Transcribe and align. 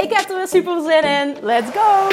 Ik 0.00 0.12
heb 0.12 0.28
er 0.28 0.36
weer 0.36 0.48
super 0.48 0.82
zin 0.82 1.02
in. 1.02 1.36
Let's 1.42 1.70
go! 1.70 2.08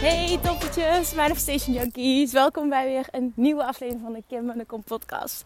Hey 0.00 0.38
toppertjes, 0.42 1.14
Manifestation 1.14 1.74
Junkies. 1.74 2.32
Welkom 2.32 2.68
bij 2.68 2.86
weer 2.86 3.06
een 3.10 3.32
nieuwe 3.36 3.64
aflevering 3.64 4.02
van 4.04 4.12
de 4.12 4.22
Kim 4.28 4.50
en 4.50 4.58
de 4.58 4.64
Kom 4.64 4.82
podcast. 4.82 5.42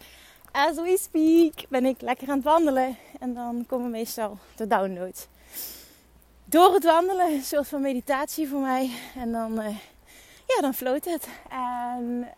As 0.53 0.77
we 0.77 0.99
speak 1.01 1.69
ben 1.69 1.85
ik 1.85 2.01
lekker 2.01 2.29
aan 2.29 2.37
het 2.37 2.45
wandelen 2.45 2.97
en 3.21 3.35
dan 3.35 3.65
komen 3.67 3.91
meestal 3.91 4.39
de 4.57 4.67
downloads. 4.67 5.27
Door 6.45 6.75
het 6.75 6.85
wandelen, 6.85 7.33
een 7.33 7.43
soort 7.43 7.69
van 7.69 7.81
meditatie 7.81 8.49
voor 8.49 8.61
mij. 8.61 8.91
En 9.15 9.33
dan, 9.33 9.61
uh, 9.61 9.77
ja, 10.47 10.61
dan 10.61 10.75
floot 10.75 11.05
het. 11.05 11.29
En 11.49 12.29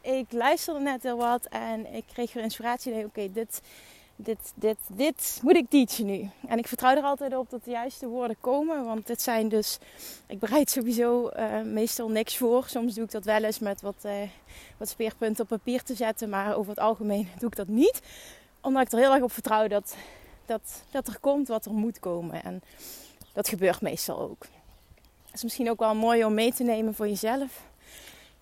ik 0.00 0.32
luisterde 0.32 0.80
net 0.80 1.02
heel 1.02 1.16
wat 1.16 1.46
en 1.46 1.94
ik 1.94 2.04
kreeg 2.12 2.32
weer 2.32 2.42
inspiratie. 2.42 3.04
Oké, 3.04 3.32
dit 3.32 3.60
dit, 4.16 4.52
dit, 4.54 4.78
dit 4.86 5.40
moet 5.42 5.56
ik 5.56 5.70
teachen 5.70 6.06
nu. 6.06 6.30
En 6.48 6.58
ik 6.58 6.68
vertrouw 6.68 6.96
er 6.96 7.02
altijd 7.02 7.36
op 7.36 7.50
dat 7.50 7.64
de 7.64 7.70
juiste 7.70 8.06
woorden 8.06 8.36
komen. 8.40 8.84
Want 8.84 9.06
dit 9.06 9.22
zijn 9.22 9.48
dus. 9.48 9.78
Ik 10.26 10.38
bereid 10.38 10.70
sowieso 10.70 11.30
uh, 11.36 11.62
meestal 11.62 12.08
niks 12.08 12.36
voor. 12.36 12.64
Soms 12.66 12.94
doe 12.94 13.04
ik 13.04 13.10
dat 13.10 13.24
wel 13.24 13.44
eens 13.44 13.58
met 13.58 13.80
wat, 13.80 13.96
uh, 14.06 14.12
wat 14.76 14.88
speerpunten 14.88 15.42
op 15.42 15.48
papier 15.48 15.82
te 15.82 15.94
zetten. 15.94 16.28
Maar 16.28 16.56
over 16.56 16.70
het 16.70 16.80
algemeen 16.80 17.28
doe 17.38 17.48
ik 17.48 17.56
dat 17.56 17.68
niet. 17.68 18.00
Omdat 18.60 18.82
ik 18.82 18.92
er 18.92 18.98
heel 18.98 19.12
erg 19.12 19.22
op 19.22 19.32
vertrouw 19.32 19.68
dat, 19.68 19.96
dat, 20.46 20.82
dat 20.90 21.08
er 21.08 21.18
komt 21.20 21.48
wat 21.48 21.64
er 21.64 21.72
moet 21.72 21.98
komen. 21.98 22.42
En 22.42 22.62
dat 23.32 23.48
gebeurt 23.48 23.80
meestal 23.80 24.20
ook. 24.20 24.46
Is 25.36 25.42
misschien 25.42 25.70
ook 25.70 25.78
wel 25.78 25.94
mooi 25.94 26.24
om 26.24 26.34
mee 26.34 26.52
te 26.52 26.62
nemen 26.62 26.94
voor 26.94 27.08
jezelf 27.08 27.62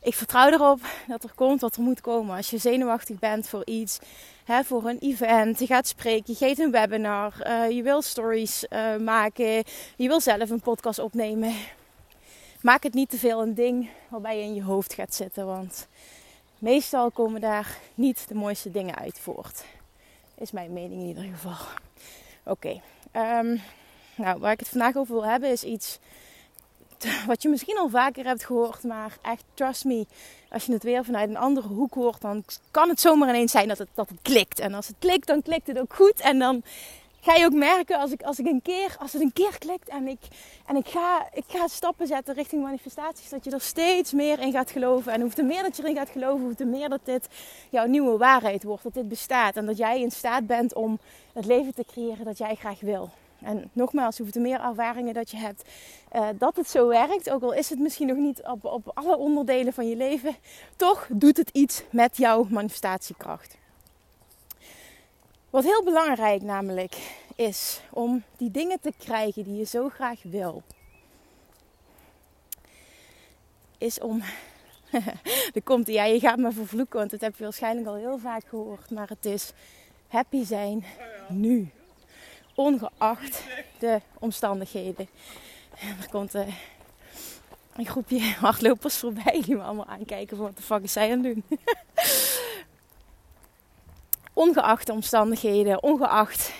ik 0.05 0.15
vertrouw 0.15 0.51
erop 0.51 0.81
dat 1.07 1.25
er 1.25 1.33
komt 1.35 1.61
wat 1.61 1.77
er 1.77 1.83
moet 1.83 2.01
komen. 2.01 2.37
Als 2.37 2.51
je 2.51 2.59
zenuwachtig 2.59 3.19
bent 3.19 3.49
voor 3.49 3.67
iets, 3.67 3.99
hè, 4.45 4.65
voor 4.65 4.85
een 4.85 4.99
event, 4.99 5.59
je 5.59 5.67
gaat 5.67 5.87
spreken, 5.87 6.25
je 6.27 6.35
geeft 6.35 6.59
een 6.59 6.71
webinar, 6.71 7.35
uh, 7.47 7.71
je 7.71 7.83
wil 7.83 8.03
stories 8.03 8.67
uh, 8.71 8.97
maken, 8.97 9.65
je 9.97 10.09
wil 10.09 10.21
zelf 10.21 10.51
een 10.51 10.61
podcast 10.61 10.99
opnemen. 10.99 11.55
Maak 12.61 12.83
het 12.83 12.95
niet 12.95 13.11
te 13.11 13.19
veel 13.19 13.43
een 13.43 13.55
ding 13.55 13.91
waarbij 14.09 14.37
je 14.37 14.43
in 14.43 14.55
je 14.55 14.63
hoofd 14.63 14.95
gaat 14.95 15.15
zitten, 15.15 15.47
want 15.47 15.87
meestal 16.59 17.11
komen 17.11 17.41
daar 17.41 17.79
niet 17.95 18.29
de 18.29 18.35
mooiste 18.35 18.71
dingen 18.71 18.95
uit 18.95 19.19
voort. 19.19 19.65
Is 20.35 20.51
mijn 20.51 20.73
mening 20.73 21.01
in 21.01 21.09
ieder 21.09 21.25
geval. 21.25 21.67
Oké, 22.43 22.81
um, 23.13 23.61
nou 24.17 24.39
waar 24.39 24.53
ik 24.53 24.59
het 24.59 24.69
vandaag 24.69 24.97
over 24.97 25.15
wil 25.15 25.25
hebben 25.25 25.51
is 25.51 25.65
iets 25.65 25.99
wat 27.27 27.43
je 27.43 27.49
misschien 27.49 27.79
al 27.79 27.89
vaker 27.89 28.25
hebt 28.25 28.45
gehoord, 28.45 28.83
maar 28.83 29.17
echt, 29.23 29.45
trust 29.55 29.85
me, 29.85 30.07
als 30.51 30.65
je 30.65 30.73
het 30.73 30.83
weer 30.83 31.05
vanuit 31.05 31.29
een 31.29 31.37
andere 31.37 31.69
hoek 31.69 31.95
hoort, 31.95 32.21
dan 32.21 32.45
kan 32.71 32.89
het 32.89 33.01
zomaar 33.01 33.29
ineens 33.29 33.53
zijn 33.53 33.69
dat 33.69 33.79
het, 33.79 33.89
dat 33.95 34.09
klikt. 34.23 34.59
En 34.61 34.75
als 34.75 34.87
het 34.87 34.97
klikt, 34.99 35.27
dan 35.27 35.43
klikt 35.43 35.67
het 35.67 35.79
ook 35.79 35.95
goed. 35.95 36.21
En 36.21 36.39
dan 36.39 36.63
ga 37.21 37.35
je 37.35 37.45
ook 37.45 37.53
merken 37.53 37.99
als, 37.99 38.11
ik, 38.11 38.23
als, 38.23 38.39
ik 38.39 38.47
een 38.47 38.63
keer, 38.63 38.97
als 38.99 39.13
het 39.13 39.23
een 39.23 39.33
keer 39.33 39.59
klikt 39.59 39.89
en, 39.89 40.09
ik, 40.09 40.19
en 40.67 40.77
ik, 40.77 40.89
ga, 40.89 41.29
ik 41.33 41.45
ga 41.47 41.67
stappen 41.67 42.07
zetten 42.07 42.35
richting 42.35 42.63
manifestaties, 42.63 43.29
dat 43.29 43.45
je 43.45 43.51
er 43.51 43.61
steeds 43.61 44.13
meer 44.13 44.41
in 44.41 44.53
gaat 44.53 44.71
geloven. 44.71 45.13
En 45.13 45.21
hoeveel 45.21 45.45
meer 45.45 45.63
dat 45.63 45.77
je 45.77 45.83
erin 45.83 45.97
gaat 45.97 46.11
geloven, 46.11 46.45
hoeveel 46.45 46.67
meer 46.67 46.89
dat 46.89 47.01
dit 47.05 47.29
jouw 47.71 47.87
nieuwe 47.87 48.17
waarheid 48.17 48.63
wordt, 48.63 48.83
dat 48.83 48.95
dit 48.95 49.09
bestaat. 49.09 49.57
En 49.57 49.67
dat 49.67 49.77
jij 49.77 50.01
in 50.01 50.11
staat 50.11 50.47
bent 50.47 50.75
om 50.75 50.99
het 51.33 51.47
leven 51.47 51.75
te 51.75 51.85
creëren 51.93 52.25
dat 52.25 52.39
jij 52.39 52.55
graag 52.55 52.81
wil. 52.81 53.11
En 53.45 53.71
nogmaals, 53.73 54.19
hoeveel 54.19 54.43
meer 54.43 54.61
ervaringen 54.61 55.15
dat 55.15 55.31
je 55.31 55.37
hebt, 55.37 55.63
uh, 56.15 56.29
dat 56.39 56.57
het 56.57 56.71
zo 56.71 56.89
werkt. 56.89 57.31
Ook 57.31 57.43
al 57.43 57.53
is 57.53 57.71
het 57.71 57.79
misschien 57.79 58.07
nog 58.07 58.17
niet 58.17 58.43
op, 58.43 58.65
op 58.65 58.91
alle 58.95 59.17
onderdelen 59.17 59.73
van 59.73 59.89
je 59.89 59.97
leven, 59.97 60.37
toch 60.77 61.07
doet 61.11 61.37
het 61.37 61.51
iets 61.53 61.83
met 61.91 62.17
jouw 62.17 62.47
manifestatiekracht. 62.51 63.57
Wat 65.51 65.65
heel 65.65 65.85
belangrijk 65.85 66.43
namelijk 66.43 67.23
is 67.37 67.81
om 67.91 68.23
die 68.37 68.51
dingen 68.51 68.81
te 68.81 68.93
krijgen 68.99 69.45
die 69.45 69.57
je 69.57 69.65
zo 69.65 69.89
graag 69.89 70.23
wil, 70.23 70.63
is 73.79 74.01
om. 74.01 74.23
er 75.55 75.63
komt, 75.65 75.87
ja, 75.87 76.05
je 76.05 76.21
gaat 76.21 76.39
me 76.39 76.53
vervloeken, 76.53 76.99
want 76.99 77.11
dat 77.11 77.21
heb 77.21 77.37
je 77.37 77.45
waarschijnlijk 77.45 77.87
al 77.87 77.95
heel 77.95 78.19
vaak 78.19 78.45
gehoord. 78.49 78.91
Maar 78.91 79.09
het 79.09 79.25
is 79.25 79.53
happy 80.09 80.45
zijn 80.45 80.85
nu 81.29 81.71
ongeacht 82.55 83.45
de 83.79 84.01
omstandigheden. 84.19 85.09
En 85.79 85.97
er 86.01 86.09
komt 86.11 86.35
uh, 86.35 86.55
een 87.77 87.87
groepje 87.87 88.21
hardlopers 88.41 88.97
voorbij 88.97 89.43
die 89.45 89.57
me 89.57 89.63
allemaal 89.63 89.87
aankijken 89.87 90.37
van 90.37 90.47
wat 90.47 90.57
de 90.57 90.63
fuck 90.63 90.89
zij 90.89 91.13
aan 91.13 91.25
het 91.25 91.35
doen. 91.35 91.45
ongeacht 94.33 94.87
de 94.87 94.93
omstandigheden, 94.93 95.83
ongeacht 95.83 96.53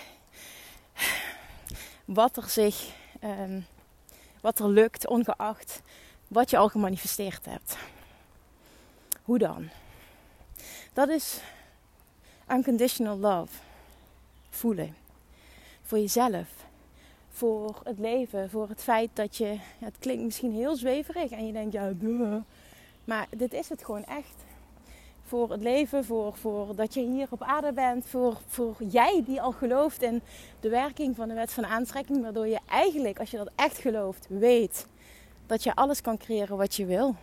wat 2.05 2.37
er 2.37 2.49
zich, 2.49 2.85
um, 3.23 3.65
wat 4.41 4.59
er 4.59 4.69
lukt, 4.69 5.07
ongeacht 5.07 5.81
wat 6.27 6.49
je 6.49 6.57
al 6.57 6.69
gemanifesteerd 6.69 7.45
hebt. 7.45 7.77
Hoe 9.23 9.37
dan? 9.37 9.69
Dat 10.93 11.09
is 11.09 11.39
unconditional 12.47 13.17
love. 13.17 13.53
Voelen 14.49 14.95
voor 15.85 15.99
jezelf, 15.99 16.47
voor 17.29 17.81
het 17.83 17.99
leven, 17.99 18.49
voor 18.49 18.69
het 18.69 18.83
feit 18.83 19.09
dat 19.13 19.37
je, 19.37 19.57
het 19.79 19.95
klinkt 19.99 20.23
misschien 20.23 20.51
heel 20.51 20.75
zweverig 20.75 21.31
en 21.31 21.47
je 21.47 21.53
denkt, 21.53 21.73
ja, 21.73 21.91
duh. 21.95 22.35
maar 23.03 23.27
dit 23.37 23.53
is 23.53 23.69
het 23.69 23.83
gewoon 23.83 24.05
echt. 24.05 24.43
Voor 25.27 25.51
het 25.51 25.61
leven, 25.61 26.05
voor, 26.05 26.35
voor 26.35 26.75
dat 26.75 26.93
je 26.93 27.01
hier 27.01 27.27
op 27.29 27.43
aarde 27.43 27.73
bent, 27.73 28.05
voor, 28.05 28.37
voor 28.47 28.75
jij 28.89 29.23
die 29.25 29.41
al 29.41 29.51
gelooft 29.51 30.01
in 30.01 30.21
de 30.59 30.69
werking 30.69 31.15
van 31.15 31.27
de 31.27 31.33
wet 31.33 31.51
van 31.53 31.65
aantrekking, 31.65 32.21
waardoor 32.21 32.47
je 32.47 32.59
eigenlijk, 32.69 33.19
als 33.19 33.31
je 33.31 33.37
dat 33.37 33.51
echt 33.55 33.77
gelooft, 33.77 34.25
weet 34.29 34.87
dat 35.45 35.63
je 35.63 35.75
alles 35.75 36.01
kan 36.01 36.17
creëren 36.17 36.57
wat 36.57 36.75
je 36.75 36.85
wil. 36.85 37.15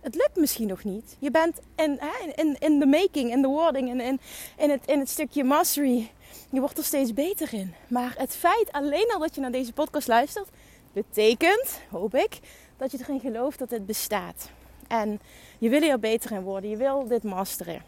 Het 0.00 0.14
lukt 0.14 0.36
misschien 0.36 0.68
nog 0.68 0.84
niet. 0.84 1.16
Je 1.18 1.30
bent 1.30 1.60
in, 1.76 2.00
in, 2.34 2.56
in 2.58 2.78
de 2.78 2.86
making, 2.86 3.30
in 3.30 3.42
de 3.42 3.48
wording, 3.48 3.88
in, 3.88 4.00
in, 4.00 4.20
in, 4.56 4.70
het, 4.70 4.86
in 4.86 4.98
het 4.98 5.08
stukje 5.08 5.44
mastery 5.44 6.10
je 6.50 6.60
wordt 6.60 6.78
er 6.78 6.84
steeds 6.84 7.12
beter 7.12 7.54
in. 7.54 7.74
Maar 7.88 8.14
het 8.16 8.36
feit 8.36 8.72
alleen 8.72 9.10
al 9.12 9.18
dat 9.18 9.34
je 9.34 9.40
naar 9.40 9.52
deze 9.52 9.72
podcast 9.72 10.08
luistert, 10.08 10.48
betekent, 10.92 11.80
hoop 11.90 12.14
ik, 12.14 12.38
dat 12.76 12.90
je 12.90 12.98
erin 13.00 13.20
gelooft 13.20 13.58
dat 13.58 13.70
het 13.70 13.86
bestaat. 13.86 14.50
En 14.88 15.20
je 15.58 15.68
wil 15.68 15.82
er 15.82 15.98
beter 15.98 16.32
in 16.32 16.42
worden. 16.42 16.70
Je 16.70 16.76
wil 16.76 17.06
dit 17.06 17.22
masteren. 17.22 17.82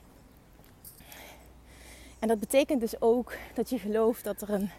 En 2.19 2.29
dat 2.29 2.41
betekent 2.41 2.81
dus 2.81 3.00
ook 3.00 3.32
dat 3.55 3.70
je 3.70 3.79
gelooft 3.79 4.25
dat 4.25 4.43
er 4.43 4.50
een, 4.50 4.70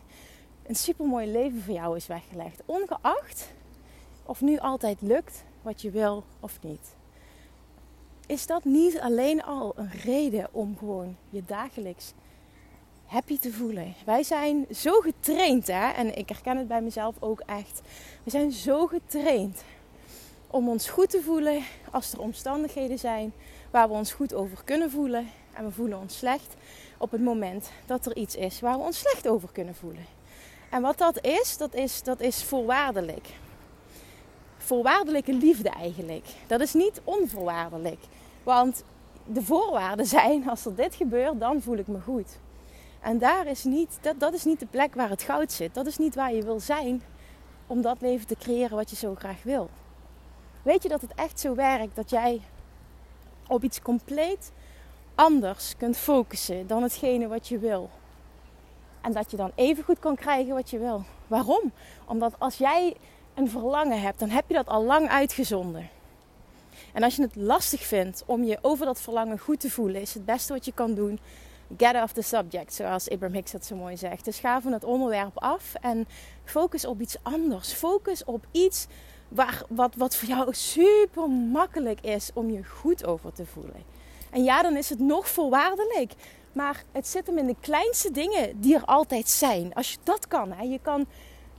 een 0.65 0.75
supermooi 0.75 1.27
leven 1.27 1.61
voor 1.61 1.73
jou 1.73 1.95
is 1.95 2.07
weggelegd. 2.07 2.61
Ongeacht 2.65 3.53
of 4.25 4.41
nu 4.41 4.59
altijd 4.59 5.01
lukt 5.01 5.43
wat 5.61 5.81
je 5.81 5.89
wil 5.89 6.23
of 6.39 6.59
niet. 6.61 6.95
Is 8.27 8.47
dat 8.47 8.63
niet 8.63 8.99
alleen 8.99 9.43
al 9.43 9.73
een 9.75 9.91
reden 9.91 10.47
om 10.51 10.77
gewoon 10.77 11.17
je 11.29 11.43
dagelijks 11.45 12.13
happy 13.05 13.39
te 13.39 13.51
voelen. 13.51 13.93
Wij 14.05 14.23
zijn 14.23 14.65
zo 14.75 14.99
getraind, 14.99 15.67
hè? 15.67 15.89
en 15.91 16.17
ik 16.17 16.29
herken 16.29 16.57
het 16.57 16.67
bij 16.67 16.81
mezelf 16.81 17.15
ook 17.19 17.41
echt. 17.45 17.81
We 18.23 18.29
zijn 18.29 18.51
zo 18.51 18.87
getraind 18.87 19.63
om 20.47 20.69
ons 20.69 20.89
goed 20.89 21.09
te 21.09 21.21
voelen 21.21 21.63
als 21.91 22.13
er 22.13 22.19
omstandigheden 22.19 22.99
zijn 22.99 23.33
waar 23.71 23.87
we 23.87 23.93
ons 23.93 24.13
goed 24.13 24.33
over 24.33 24.63
kunnen 24.63 24.91
voelen. 24.91 25.29
En 25.53 25.65
we 25.65 25.71
voelen 25.71 25.99
ons 25.99 26.17
slecht 26.17 26.55
op 26.97 27.11
het 27.11 27.21
moment 27.21 27.69
dat 27.85 28.05
er 28.05 28.15
iets 28.15 28.35
is 28.35 28.59
waar 28.59 28.77
we 28.77 28.83
ons 28.83 28.99
slecht 28.99 29.27
over 29.27 29.49
kunnen 29.51 29.75
voelen. 29.75 30.05
En 30.69 30.81
wat 30.81 30.97
dat 30.97 31.25
is, 31.25 31.57
dat 31.57 31.73
is, 31.73 32.03
dat 32.03 32.19
is 32.19 32.43
voorwaardelijk. 32.43 33.27
Voorwaardelijke 34.57 35.33
liefde 35.33 35.69
eigenlijk. 35.69 36.25
Dat 36.47 36.59
is 36.59 36.73
niet 36.73 37.01
onvoorwaardelijk. 37.03 37.99
Want 38.43 38.83
de 39.25 39.41
voorwaarden 39.41 40.05
zijn, 40.05 40.49
als 40.49 40.65
er 40.65 40.75
dit 40.75 40.95
gebeurt, 40.95 41.39
dan 41.39 41.61
voel 41.61 41.77
ik 41.77 41.87
me 41.87 41.99
goed. 42.01 42.37
En 43.05 43.17
daar 43.17 43.47
is 43.47 43.63
niet, 43.63 43.97
dat, 44.01 44.19
dat 44.19 44.33
is 44.33 44.43
niet 44.43 44.59
de 44.59 44.65
plek 44.65 44.95
waar 44.95 45.09
het 45.09 45.21
goud 45.21 45.51
zit. 45.51 45.73
Dat 45.73 45.85
is 45.85 45.97
niet 45.97 46.15
waar 46.15 46.33
je 46.33 46.43
wil 46.43 46.59
zijn 46.59 47.03
om 47.67 47.81
dat 47.81 48.01
leven 48.01 48.27
te 48.27 48.35
creëren 48.35 48.77
wat 48.77 48.89
je 48.89 48.95
zo 48.95 49.15
graag 49.15 49.43
wil. 49.43 49.69
Weet 50.61 50.83
je 50.83 50.89
dat 50.89 51.01
het 51.01 51.13
echt 51.15 51.39
zo 51.39 51.55
werkt 51.55 51.95
dat 51.95 52.09
jij 52.09 52.41
op 53.47 53.63
iets 53.63 53.81
compleet 53.81 54.51
anders 55.15 55.73
kunt 55.77 55.97
focussen 55.97 56.67
dan 56.67 56.83
hetgene 56.83 57.27
wat 57.27 57.47
je 57.47 57.57
wil? 57.57 57.89
En 59.01 59.13
dat 59.13 59.31
je 59.31 59.37
dan 59.37 59.51
even 59.55 59.83
goed 59.83 59.99
kan 59.99 60.15
krijgen 60.15 60.53
wat 60.53 60.69
je 60.69 60.79
wil. 60.79 61.03
Waarom? 61.27 61.71
Omdat 62.05 62.33
als 62.39 62.57
jij 62.57 62.95
een 63.33 63.49
verlangen 63.49 64.01
hebt, 64.01 64.19
dan 64.19 64.29
heb 64.29 64.43
je 64.47 64.53
dat 64.53 64.67
al 64.67 64.83
lang 64.83 65.09
uitgezonden. 65.09 65.89
En 66.93 67.03
als 67.03 67.15
je 67.15 67.21
het 67.21 67.35
lastig 67.35 67.81
vindt 67.81 68.23
om 68.25 68.43
je 68.43 68.57
over 68.61 68.85
dat 68.85 69.01
verlangen 69.01 69.39
goed 69.39 69.59
te 69.59 69.71
voelen, 69.71 70.01
is 70.01 70.13
het 70.13 70.25
beste 70.25 70.53
wat 70.53 70.65
je 70.65 70.73
kan 70.73 70.93
doen. 70.93 71.19
Get 71.77 71.95
off 71.95 72.13
the 72.13 72.21
subject, 72.21 72.73
zoals 72.73 73.09
Abraham 73.09 73.35
Hicks 73.35 73.51
dat 73.51 73.65
zo 73.65 73.75
mooi 73.75 73.97
zegt. 73.97 74.25
Dus 74.25 74.39
ga 74.39 74.61
van 74.61 74.71
het 74.71 74.83
onderwerp 74.83 75.37
af 75.37 75.73
en 75.81 76.07
focus 76.43 76.85
op 76.85 77.01
iets 77.01 77.17
anders. 77.21 77.73
Focus 77.73 78.23
op 78.23 78.45
iets 78.51 78.87
waar, 79.27 79.63
wat, 79.69 79.95
wat 79.95 80.15
voor 80.15 80.27
jou 80.27 80.53
super 80.53 81.29
makkelijk 81.29 82.01
is 82.01 82.31
om 82.33 82.49
je 82.49 82.63
goed 82.63 83.05
over 83.05 83.33
te 83.33 83.45
voelen. 83.45 83.83
En 84.31 84.43
ja, 84.43 84.61
dan 84.61 84.77
is 84.77 84.89
het 84.89 84.99
nog 84.99 85.29
voorwaardelijk. 85.29 86.13
Maar 86.51 86.83
het 86.91 87.07
zit 87.07 87.27
hem 87.27 87.37
in 87.37 87.45
de 87.45 87.55
kleinste 87.59 88.11
dingen 88.11 88.61
die 88.61 88.75
er 88.75 88.85
altijd 88.85 89.29
zijn. 89.29 89.73
Als 89.73 89.91
je 89.91 89.97
dat 90.03 90.27
kan, 90.27 90.51
hè, 90.51 90.63
je 90.63 90.79
kan 90.81 91.05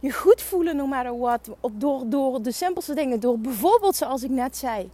je 0.00 0.12
goed 0.12 0.42
voelen 0.42 0.76
no 0.76 0.86
matter 0.86 1.18
what. 1.18 1.48
Op, 1.60 1.80
door, 1.80 2.02
door 2.06 2.42
de 2.42 2.52
simpelste 2.52 2.94
dingen. 2.94 3.20
Door 3.20 3.38
bijvoorbeeld, 3.38 3.96
zoals 3.96 4.22
ik 4.22 4.30
net 4.30 4.56
zei. 4.56 4.90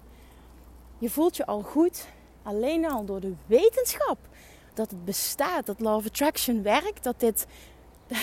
Je 0.98 1.10
voelt 1.10 1.36
je 1.36 1.46
al 1.46 1.62
goed 1.62 2.06
alleen 2.42 2.90
al 2.90 3.04
door 3.04 3.20
de 3.20 3.34
wetenschap 3.46 4.18
dat 4.74 4.90
het 4.90 5.04
bestaat, 5.04 5.66
dat 5.66 5.80
Law 5.80 5.96
of 5.96 6.06
Attraction 6.06 6.62
werkt, 6.62 7.04
dat, 7.04 7.20
dit, 7.20 7.46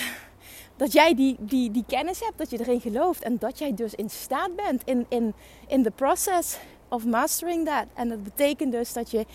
dat 0.78 0.92
jij 0.92 1.16
die, 1.16 1.36
die, 1.40 1.72
die 1.72 1.84
kennis 1.88 2.20
hebt, 2.20 2.38
dat 2.38 2.50
je 2.50 2.60
erin 2.60 2.82
gelooft 2.82 3.24
en 3.24 3.38
dat 3.38 3.58
jij 3.58 3.74
dus 3.74 3.94
in 3.96 4.10
staat 4.10 4.56
bent 4.56 4.82
in, 4.86 5.06
in, 5.10 5.34
in 5.68 5.84
the 5.84 5.92
process 5.92 6.58
of 6.90 7.06
mastering 7.06 7.66
that. 7.66 7.86
En 7.94 8.10
dat 8.10 8.24
betekent 8.24 8.72
dus 8.72 8.94
dat, 8.94 9.12
je, 9.12 9.26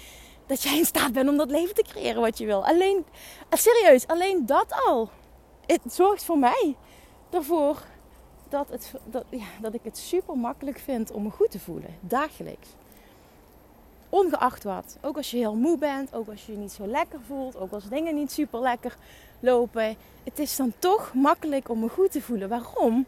dat 0.46 0.62
jij 0.62 0.78
in 0.78 0.84
staat 0.84 1.12
bent 1.12 1.28
om 1.28 1.37
dat 1.37 1.50
leven 1.50 1.75
te 1.75 1.82
creëren 1.82 2.20
wat 2.20 2.38
je 2.38 2.46
wil. 2.46 2.66
Alleen, 2.66 3.05
eh, 3.49 3.58
serieus, 3.58 4.06
alleen 4.06 4.46
dat 4.46 4.72
al. 4.87 5.11
Het 5.66 5.81
zorgt 5.87 6.25
voor 6.25 6.38
mij 6.38 6.76
ervoor 7.31 7.82
dat, 8.49 8.69
het, 8.69 8.93
dat, 9.05 9.25
ja, 9.31 9.46
dat 9.61 9.75
ik 9.75 9.81
het 9.82 9.99
super 9.99 10.38
makkelijk 10.38 10.78
vind 10.78 11.11
om 11.11 11.22
me 11.22 11.31
goed 11.31 11.50
te 11.50 11.58
voelen, 11.58 11.99
dagelijks. 12.00 12.69
Ongeacht 14.14 14.64
wat. 14.64 14.96
Ook 15.00 15.16
als 15.16 15.31
je 15.31 15.37
heel 15.37 15.55
moe 15.55 15.78
bent, 15.78 16.14
ook 16.14 16.28
als 16.28 16.46
je 16.46 16.52
je 16.52 16.58
niet 16.58 16.72
zo 16.72 16.87
lekker 16.87 17.20
voelt, 17.26 17.56
ook 17.56 17.72
als 17.72 17.88
dingen 17.88 18.14
niet 18.14 18.32
super 18.32 18.61
lekker 18.61 18.96
lopen. 19.40 19.96
Het 20.25 20.38
is 20.38 20.56
dan 20.56 20.72
toch 20.78 21.14
makkelijk 21.14 21.69
om 21.69 21.78
me 21.78 21.88
goed 21.88 22.12
te 22.12 22.22
voelen. 22.22 22.49
Waarom? 22.49 23.06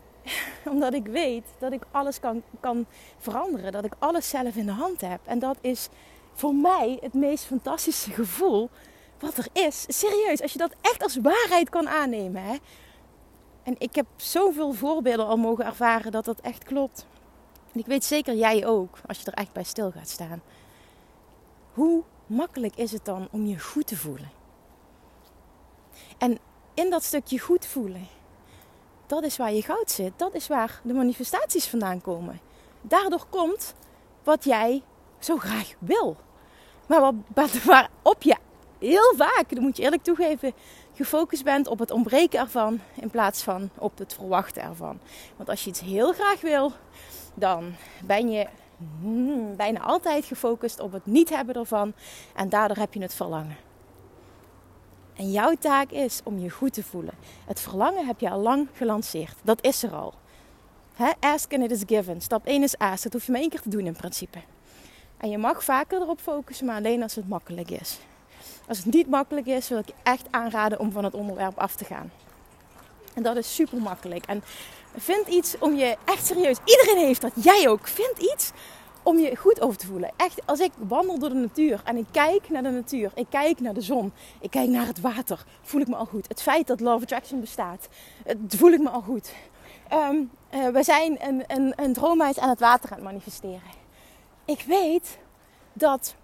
Omdat 0.72 0.94
ik 0.94 1.06
weet 1.06 1.44
dat 1.58 1.72
ik 1.72 1.82
alles 1.90 2.20
kan, 2.20 2.42
kan 2.60 2.86
veranderen. 3.18 3.72
Dat 3.72 3.84
ik 3.84 3.94
alles 3.98 4.28
zelf 4.28 4.56
in 4.56 4.66
de 4.66 4.72
hand 4.72 5.00
heb. 5.00 5.20
En 5.24 5.38
dat 5.38 5.56
is 5.60 5.88
voor 6.32 6.54
mij 6.54 6.98
het 7.00 7.14
meest 7.14 7.44
fantastische 7.44 8.10
gevoel 8.10 8.70
wat 9.18 9.36
er 9.36 9.46
is. 9.52 9.84
Serieus, 9.88 10.42
als 10.42 10.52
je 10.52 10.58
dat 10.58 10.74
echt 10.80 11.02
als 11.02 11.16
waarheid 11.16 11.68
kan 11.68 11.88
aannemen. 11.88 12.42
Hè? 12.42 12.56
En 13.62 13.74
ik 13.78 13.94
heb 13.94 14.06
zoveel 14.16 14.72
voorbeelden 14.72 15.26
al 15.26 15.36
mogen 15.36 15.64
ervaren 15.64 16.12
dat 16.12 16.24
dat 16.24 16.40
echt 16.40 16.64
klopt. 16.64 17.06
Ik 17.74 17.86
weet 17.86 18.04
zeker 18.04 18.34
jij 18.34 18.66
ook, 18.66 18.98
als 19.06 19.18
je 19.18 19.30
er 19.30 19.32
echt 19.32 19.52
bij 19.52 19.64
stil 19.64 19.90
gaat 19.90 20.08
staan. 20.08 20.42
Hoe 21.72 22.02
makkelijk 22.26 22.76
is 22.76 22.92
het 22.92 23.04
dan 23.04 23.28
om 23.30 23.46
je 23.46 23.58
goed 23.58 23.86
te 23.86 23.96
voelen? 23.96 24.30
En 26.18 26.38
in 26.74 26.90
dat 26.90 27.02
stukje 27.02 27.38
goed 27.38 27.66
voelen, 27.66 28.06
dat 29.06 29.24
is 29.24 29.36
waar 29.36 29.52
je 29.52 29.62
goud 29.62 29.90
zit. 29.90 30.12
Dat 30.16 30.34
is 30.34 30.48
waar 30.48 30.80
de 30.82 30.92
manifestaties 30.92 31.66
vandaan 31.66 32.00
komen. 32.00 32.40
Daardoor 32.80 33.26
komt 33.30 33.74
wat 34.22 34.44
jij 34.44 34.82
zo 35.18 35.36
graag 35.36 35.74
wil. 35.78 36.16
Maar 36.86 37.12
waarop 37.64 38.22
je 38.22 38.36
heel 38.78 39.14
vaak, 39.16 39.44
dat 39.48 39.58
moet 39.58 39.76
je 39.76 39.82
eerlijk 39.82 40.02
toegeven, 40.02 40.52
gefocust 40.94 41.44
bent 41.44 41.66
op 41.66 41.78
het 41.78 41.90
ontbreken 41.90 42.40
ervan 42.40 42.80
in 42.94 43.10
plaats 43.10 43.42
van 43.42 43.70
op 43.78 43.98
het 43.98 44.14
verwachten 44.14 44.62
ervan. 44.62 44.98
Want 45.36 45.48
als 45.48 45.64
je 45.64 45.70
iets 45.70 45.80
heel 45.80 46.12
graag 46.12 46.40
wil, 46.40 46.72
dan 47.34 47.74
ben 48.04 48.30
je 48.30 48.46
hmm, 49.00 49.56
bijna 49.56 49.80
altijd 49.80 50.24
gefocust 50.24 50.80
op 50.80 50.92
het 50.92 51.06
niet 51.06 51.28
hebben 51.28 51.54
ervan 51.54 51.92
en 52.34 52.48
daardoor 52.48 52.76
heb 52.76 52.94
je 52.94 53.00
het 53.00 53.14
verlangen. 53.14 53.56
En 55.16 55.30
jouw 55.30 55.54
taak 55.54 55.90
is 55.90 56.20
om 56.24 56.38
je 56.38 56.50
goed 56.50 56.72
te 56.72 56.82
voelen. 56.82 57.14
Het 57.46 57.60
verlangen 57.60 58.06
heb 58.06 58.20
je 58.20 58.30
al 58.30 58.40
lang 58.40 58.68
gelanceerd. 58.72 59.34
Dat 59.42 59.64
is 59.64 59.82
er 59.82 59.92
al. 59.92 60.14
Ask 61.20 61.52
and 61.52 61.62
it 61.62 61.70
is 61.70 61.82
given. 61.86 62.20
Stap 62.20 62.46
1 62.46 62.62
is 62.62 62.78
ask. 62.78 63.02
Dat 63.02 63.12
hoef 63.12 63.26
je 63.26 63.32
maar 63.32 63.40
één 63.40 63.50
keer 63.50 63.60
te 63.60 63.68
doen 63.68 63.86
in 63.86 63.96
principe. 63.96 64.38
En 65.16 65.30
je 65.30 65.38
mag 65.38 65.64
vaker 65.64 66.00
erop 66.00 66.20
focussen, 66.20 66.66
maar 66.66 66.76
alleen 66.76 67.02
als 67.02 67.14
het 67.14 67.28
makkelijk 67.28 67.70
is. 67.70 67.98
Als 68.68 68.78
het 68.78 68.94
niet 68.94 69.08
makkelijk 69.08 69.46
is, 69.46 69.68
wil 69.68 69.78
ik 69.78 69.86
je 69.86 69.94
echt 70.02 70.26
aanraden 70.30 70.78
om 70.78 70.92
van 70.92 71.04
het 71.04 71.14
onderwerp 71.14 71.58
af 71.58 71.74
te 71.74 71.84
gaan. 71.84 72.10
En 73.14 73.22
dat 73.22 73.36
is 73.36 73.54
super 73.54 73.78
makkelijk. 73.78 74.26
En 74.26 74.42
vind 74.96 75.26
iets 75.28 75.58
om 75.58 75.74
je 75.74 75.96
echt 76.04 76.26
serieus. 76.26 76.56
Iedereen 76.64 77.06
heeft 77.06 77.20
dat. 77.20 77.32
Jij 77.34 77.68
ook. 77.68 77.88
Vind 77.88 78.18
iets 78.18 78.52
om 79.02 79.18
je 79.18 79.36
goed 79.36 79.60
over 79.60 79.78
te 79.78 79.86
voelen. 79.86 80.10
Echt, 80.16 80.46
als 80.46 80.60
ik 80.60 80.72
wandel 80.76 81.18
door 81.18 81.28
de 81.28 81.34
natuur 81.34 81.80
en 81.84 81.96
ik 81.96 82.06
kijk 82.10 82.48
naar 82.48 82.62
de 82.62 82.70
natuur, 82.70 83.10
ik 83.14 83.26
kijk 83.28 83.60
naar 83.60 83.74
de 83.74 83.80
zon, 83.80 84.12
ik 84.40 84.50
kijk 84.50 84.68
naar 84.68 84.86
het 84.86 85.00
water, 85.00 85.44
voel 85.62 85.80
ik 85.80 85.88
me 85.88 85.96
al 85.96 86.04
goed. 86.04 86.28
Het 86.28 86.42
feit 86.42 86.66
dat 86.66 86.80
Love 86.80 87.02
Attraction 87.02 87.40
bestaat, 87.40 87.88
voel 88.48 88.70
ik 88.70 88.80
me 88.80 88.90
al 88.90 89.00
goed. 89.00 89.32
Um, 89.92 90.30
we 90.72 90.82
zijn 90.82 91.26
een, 91.26 91.44
een, 91.46 91.72
een 91.76 91.92
droomhuis 91.92 92.38
aan 92.38 92.48
het 92.48 92.60
water 92.60 92.90
aan 92.90 92.96
het 92.96 93.04
manifesteren. 93.04 93.82
Ik 94.44 94.64
weet 94.66 95.18
dat 95.72 96.14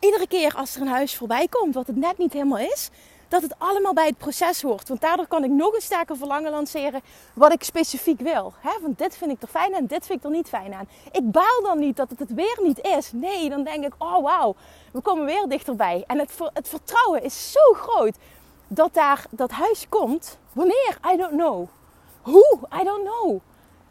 iedere 0.00 0.26
keer 0.26 0.54
als 0.56 0.74
er 0.74 0.80
een 0.80 0.88
huis 0.88 1.16
voorbij 1.16 1.48
komt, 1.48 1.74
wat 1.74 1.86
het 1.86 1.96
net 1.96 2.18
niet 2.18 2.32
helemaal 2.32 2.58
is, 2.58 2.90
dat 3.28 3.42
het 3.42 3.54
allemaal 3.58 3.92
bij 3.92 4.06
het 4.06 4.18
proces 4.18 4.62
hoort. 4.62 4.88
Want 4.88 5.00
daardoor 5.00 5.26
kan 5.26 5.44
ik 5.44 5.50
nog 5.50 5.74
een 5.74 5.80
sterker 5.80 6.16
verlangen 6.16 6.50
lanceren 6.50 7.00
wat 7.34 7.52
ik 7.52 7.62
specifiek 7.62 8.20
wil. 8.20 8.52
He, 8.60 8.80
want 8.80 8.98
dit 8.98 9.16
vind 9.16 9.30
ik 9.30 9.42
er 9.42 9.48
fijn 9.48 9.74
aan, 9.74 9.86
dit 9.86 10.06
vind 10.06 10.18
ik 10.18 10.24
er 10.24 10.30
niet 10.30 10.48
fijn 10.48 10.74
aan. 10.74 10.88
Ik 11.12 11.30
baal 11.30 11.62
dan 11.62 11.78
niet 11.78 11.96
dat 11.96 12.10
het 12.10 12.18
het 12.18 12.34
weer 12.34 12.58
niet 12.62 12.86
is. 12.86 13.12
Nee, 13.12 13.50
dan 13.50 13.64
denk 13.64 13.84
ik, 13.84 13.92
oh 13.98 14.22
wauw, 14.22 14.54
we 14.92 15.00
komen 15.00 15.24
weer 15.24 15.48
dichterbij. 15.48 16.04
En 16.06 16.18
het, 16.18 16.38
het 16.52 16.68
vertrouwen 16.68 17.22
is 17.22 17.52
zo 17.52 17.72
groot 17.72 18.16
dat 18.68 18.94
daar 18.94 19.26
dat 19.30 19.50
huis 19.50 19.88
komt. 19.88 20.38
Wanneer? 20.52 20.98
I 21.12 21.16
don't 21.16 21.32
know. 21.32 21.68
Hoe? 22.22 22.58
I 22.80 22.84
don't 22.84 23.08
know. 23.08 23.40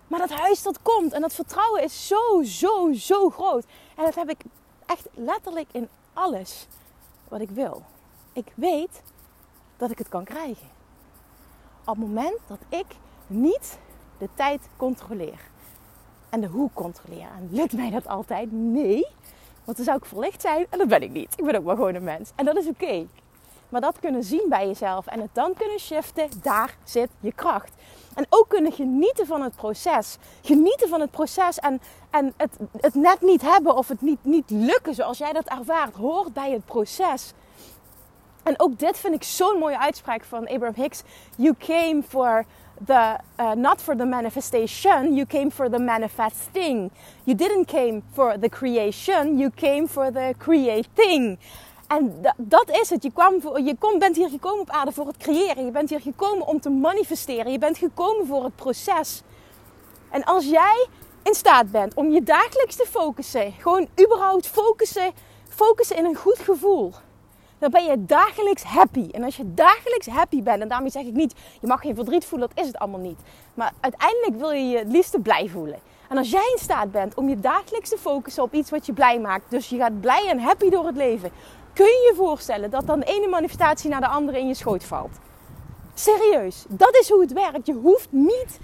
Maar 0.07 0.19
dat 0.19 0.29
huis 0.29 0.63
dat 0.63 0.81
komt 0.81 1.13
en 1.13 1.21
dat 1.21 1.33
vertrouwen 1.33 1.83
is 1.83 2.07
zo, 2.07 2.43
zo, 2.43 2.93
zo 2.93 3.29
groot. 3.29 3.65
En 3.95 4.03
dat 4.03 4.15
heb 4.15 4.29
ik 4.29 4.41
echt 4.85 5.07
letterlijk 5.13 5.67
in 5.71 5.89
alles 6.13 6.67
wat 7.27 7.41
ik 7.41 7.49
wil. 7.49 7.83
Ik 8.33 8.53
weet 8.55 9.01
dat 9.77 9.91
ik 9.91 9.97
het 9.97 10.09
kan 10.09 10.23
krijgen. 10.23 10.67
Op 11.79 11.95
het 11.95 11.97
moment 11.97 12.37
dat 12.47 12.59
ik 12.69 12.85
niet 13.27 13.79
de 14.17 14.29
tijd 14.33 14.69
controleer. 14.77 15.39
En 16.29 16.41
de 16.41 16.47
hoe 16.47 16.69
controleer. 16.73 17.27
En 17.37 17.49
lukt 17.51 17.73
mij 17.73 17.89
dat 17.89 18.07
altijd? 18.07 18.51
Nee. 18.51 19.07
Want 19.63 19.77
dan 19.77 19.85
zou 19.85 19.97
ik 19.97 20.05
verlicht 20.05 20.41
zijn 20.41 20.65
en 20.69 20.77
dat 20.77 20.87
ben 20.87 21.01
ik 21.01 21.11
niet. 21.11 21.33
Ik 21.37 21.45
ben 21.45 21.55
ook 21.55 21.63
maar 21.63 21.75
gewoon 21.75 21.95
een 21.95 22.03
mens. 22.03 22.31
En 22.35 22.45
dat 22.45 22.57
is 22.57 22.67
oké. 22.67 23.07
Maar 23.69 23.81
dat 23.81 23.99
kunnen 23.99 24.23
zien 24.23 24.45
bij 24.49 24.67
jezelf 24.67 25.07
en 25.07 25.21
het 25.21 25.29
dan 25.33 25.53
kunnen 25.53 25.79
shiften, 25.79 26.29
daar 26.41 26.75
zit 26.83 27.09
je 27.19 27.31
kracht. 27.31 27.71
En 28.15 28.25
ook 28.29 28.45
kunnen 28.49 28.71
genieten 28.71 29.25
van 29.25 29.41
het 29.41 29.55
proces. 29.55 30.17
Genieten 30.41 30.89
van 30.89 31.01
het 31.01 31.11
proces 31.11 31.59
en, 31.59 31.81
en 32.09 32.33
het, 32.37 32.57
het 32.77 32.93
net 32.93 33.21
niet 33.21 33.41
hebben 33.41 33.75
of 33.75 33.87
het 33.87 34.01
niet, 34.01 34.19
niet 34.21 34.49
lukken 34.49 34.95
zoals 34.95 35.17
jij 35.17 35.33
dat 35.33 35.47
ervaart, 35.47 35.95
hoort 35.95 36.33
bij 36.33 36.51
het 36.51 36.65
proces. 36.65 37.33
En 38.43 38.59
ook 38.59 38.79
dit 38.79 38.97
vind 38.97 39.13
ik 39.13 39.23
zo'n 39.23 39.57
mooie 39.59 39.79
uitspraak 39.79 40.23
van 40.23 40.47
Abraham 40.47 40.73
Hicks. 40.83 41.03
You 41.35 41.55
came 41.57 42.03
for 42.07 42.45
the, 42.85 43.15
uh, 43.39 43.51
not 43.51 43.81
for 43.81 43.95
the 43.95 44.05
manifestation, 44.05 45.15
you 45.15 45.25
came 45.25 45.51
for 45.51 45.69
the 45.69 45.79
manifesting. 45.79 46.91
You 47.23 47.37
didn't 47.37 47.67
came 47.67 48.01
for 48.13 48.39
the 48.39 48.49
creation, 48.49 49.37
you 49.37 49.51
came 49.55 49.87
for 49.87 50.11
the 50.11 50.33
creating. 50.37 51.37
En 51.89 52.21
dat 52.37 52.69
is 52.81 52.89
het. 52.89 53.03
Je, 53.03 53.11
kwam 53.11 53.33
je 53.63 53.95
bent 53.99 54.15
hier 54.15 54.29
gekomen 54.29 54.59
op 54.59 54.69
aarde 54.69 54.91
voor 54.91 55.07
het 55.07 55.17
creëren. 55.17 55.65
Je 55.65 55.71
bent 55.71 55.89
hier 55.89 56.01
gekomen 56.01 56.47
om 56.47 56.59
te 56.59 56.69
manifesteren. 56.69 57.51
Je 57.51 57.59
bent 57.59 57.77
gekomen 57.77 58.27
voor 58.27 58.43
het 58.43 58.55
proces. 58.55 59.21
En 60.09 60.23
als 60.23 60.45
jij 60.45 60.87
in 61.23 61.33
staat 61.33 61.71
bent 61.71 61.93
om 61.93 62.11
je 62.11 62.23
dagelijks 62.23 62.75
te 62.75 62.85
focussen, 62.89 63.51
gewoon 63.51 63.87
überhaupt 64.05 64.47
focussen, 64.47 65.11
focussen 65.49 65.95
in 65.95 66.05
een 66.05 66.15
goed 66.15 66.39
gevoel 66.39 66.93
dan 67.59 67.71
ben 67.71 67.83
je 67.83 68.05
dagelijks 68.05 68.63
happy. 68.63 69.07
En 69.11 69.23
als 69.23 69.37
je 69.37 69.53
dagelijks 69.53 70.07
happy 70.07 70.43
bent, 70.43 70.61
en 70.61 70.67
daarmee 70.67 70.91
zeg 70.91 71.03
ik 71.03 71.13
niet, 71.13 71.33
je 71.61 71.67
mag 71.67 71.81
geen 71.81 71.95
verdriet 71.95 72.25
voelen, 72.25 72.47
dat 72.47 72.57
is 72.63 72.67
het 72.67 72.77
allemaal 72.79 72.99
niet. 72.99 73.19
Maar 73.53 73.71
uiteindelijk 73.79 74.35
wil 74.35 74.51
je 74.51 74.69
je 74.69 74.77
het 74.77 74.91
liefste 74.91 75.19
blij 75.19 75.47
voelen. 75.47 75.79
En 76.09 76.17
als 76.17 76.29
jij 76.29 76.51
in 76.55 76.61
staat 76.61 76.91
bent 76.91 77.15
om 77.15 77.29
je 77.29 77.39
dagelijks 77.39 77.89
te 77.89 77.97
focussen 77.97 78.43
op 78.43 78.53
iets 78.53 78.69
wat 78.69 78.85
je 78.85 78.93
blij 78.93 79.19
maakt, 79.19 79.49
dus 79.49 79.69
je 79.69 79.77
gaat 79.77 80.01
blij 80.01 80.27
en 80.27 80.39
happy 80.39 80.69
door 80.69 80.85
het 80.85 80.95
leven, 80.95 81.31
kun 81.79 81.87
je 81.87 82.09
je 82.11 82.13
voorstellen 82.15 82.69
dat 82.69 82.87
dan 82.87 82.99
de 82.99 83.05
ene 83.05 83.27
manifestatie 83.27 83.89
naar 83.89 84.01
de 84.01 84.07
andere 84.07 84.39
in 84.39 84.47
je 84.47 84.53
schoot 84.53 84.83
valt. 84.83 85.17
Serieus, 85.93 86.65
dat 86.67 86.95
is 86.95 87.09
hoe 87.09 87.21
het 87.21 87.33
werkt. 87.33 87.65
Je 87.65 87.73
hoeft 87.73 88.07
niet 88.11 88.59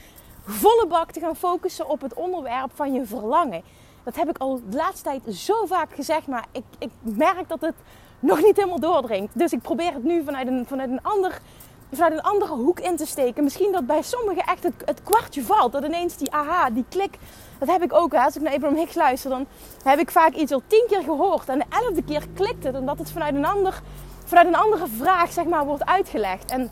volle 0.46 0.86
bak 0.88 1.12
te 1.12 1.20
gaan 1.20 1.36
focussen 1.36 1.90
op 1.90 2.02
het 2.02 2.14
onderwerp 2.14 2.72
van 2.74 2.94
je 2.94 3.06
verlangen. 3.06 3.62
Dat 4.04 4.16
heb 4.16 4.30
ik 4.30 4.38
al 4.38 4.62
de 4.70 4.78
laatste 4.78 5.04
tijd 5.04 5.36
zo 5.36 5.66
vaak 5.66 5.96
gezegd, 5.96 6.28
maar 6.28 6.46
ik, 6.52 6.64
ik 6.78 6.90
merk 7.02 7.48
dat 7.50 7.62
het 7.62 7.76
nog 8.20 8.42
niet 8.42 8.56
helemaal 8.56 8.80
doordringt. 8.80 9.40
Dus 9.40 9.52
ik 9.52 9.62
probeer 9.62 9.94
het 9.94 10.04
nu 10.04 10.24
vanuit 10.24 10.48
een, 10.48 10.66
vanuit 10.68 10.90
een 10.90 11.04
ander 11.04 11.42
vanuit 11.92 12.14
een 12.14 12.22
andere 12.22 12.54
hoek 12.54 12.80
in 12.80 12.96
te 12.96 13.06
steken. 13.06 13.44
Misschien 13.44 13.72
dat 13.72 13.86
bij 13.86 14.02
sommigen 14.02 14.44
echt 14.44 14.64
het, 14.64 14.82
het 14.86 15.04
kwartje 15.04 15.44
valt. 15.44 15.72
Dat 15.72 15.84
ineens 15.84 16.18
die 16.18 16.32
aha, 16.32 16.70
die 16.70 16.86
klik. 16.90 17.18
Dat 17.60 17.68
heb 17.68 17.84
ik 17.84 17.94
ook. 17.94 18.12
Hè. 18.12 18.20
Als 18.20 18.36
ik 18.36 18.42
naar 18.42 18.54
Abraham 18.54 18.78
Hicks 18.78 18.96
luister, 18.96 19.30
dan 19.30 19.46
heb 19.84 20.00
ik 20.00 20.12
vaak 20.12 20.34
iets 20.34 20.52
al 20.52 20.62
tien 20.68 20.86
keer 20.88 21.04
gehoord. 21.04 21.50
En 21.50 21.60
de 21.60 21.66
elfde 21.70 22.04
keer 22.04 22.24
klikt 22.34 22.64
het. 22.64 22.76
Omdat 22.76 22.98
het 22.98 23.12
vanuit 23.12 23.36
een, 23.36 23.46
ander, 23.46 23.82
vanuit 24.26 24.48
een 24.48 24.56
andere 24.56 24.86
vraag 24.98 25.32
zeg 25.32 25.46
maar, 25.46 25.66
wordt 25.66 25.86
uitgelegd. 25.86 26.52
En 26.52 26.72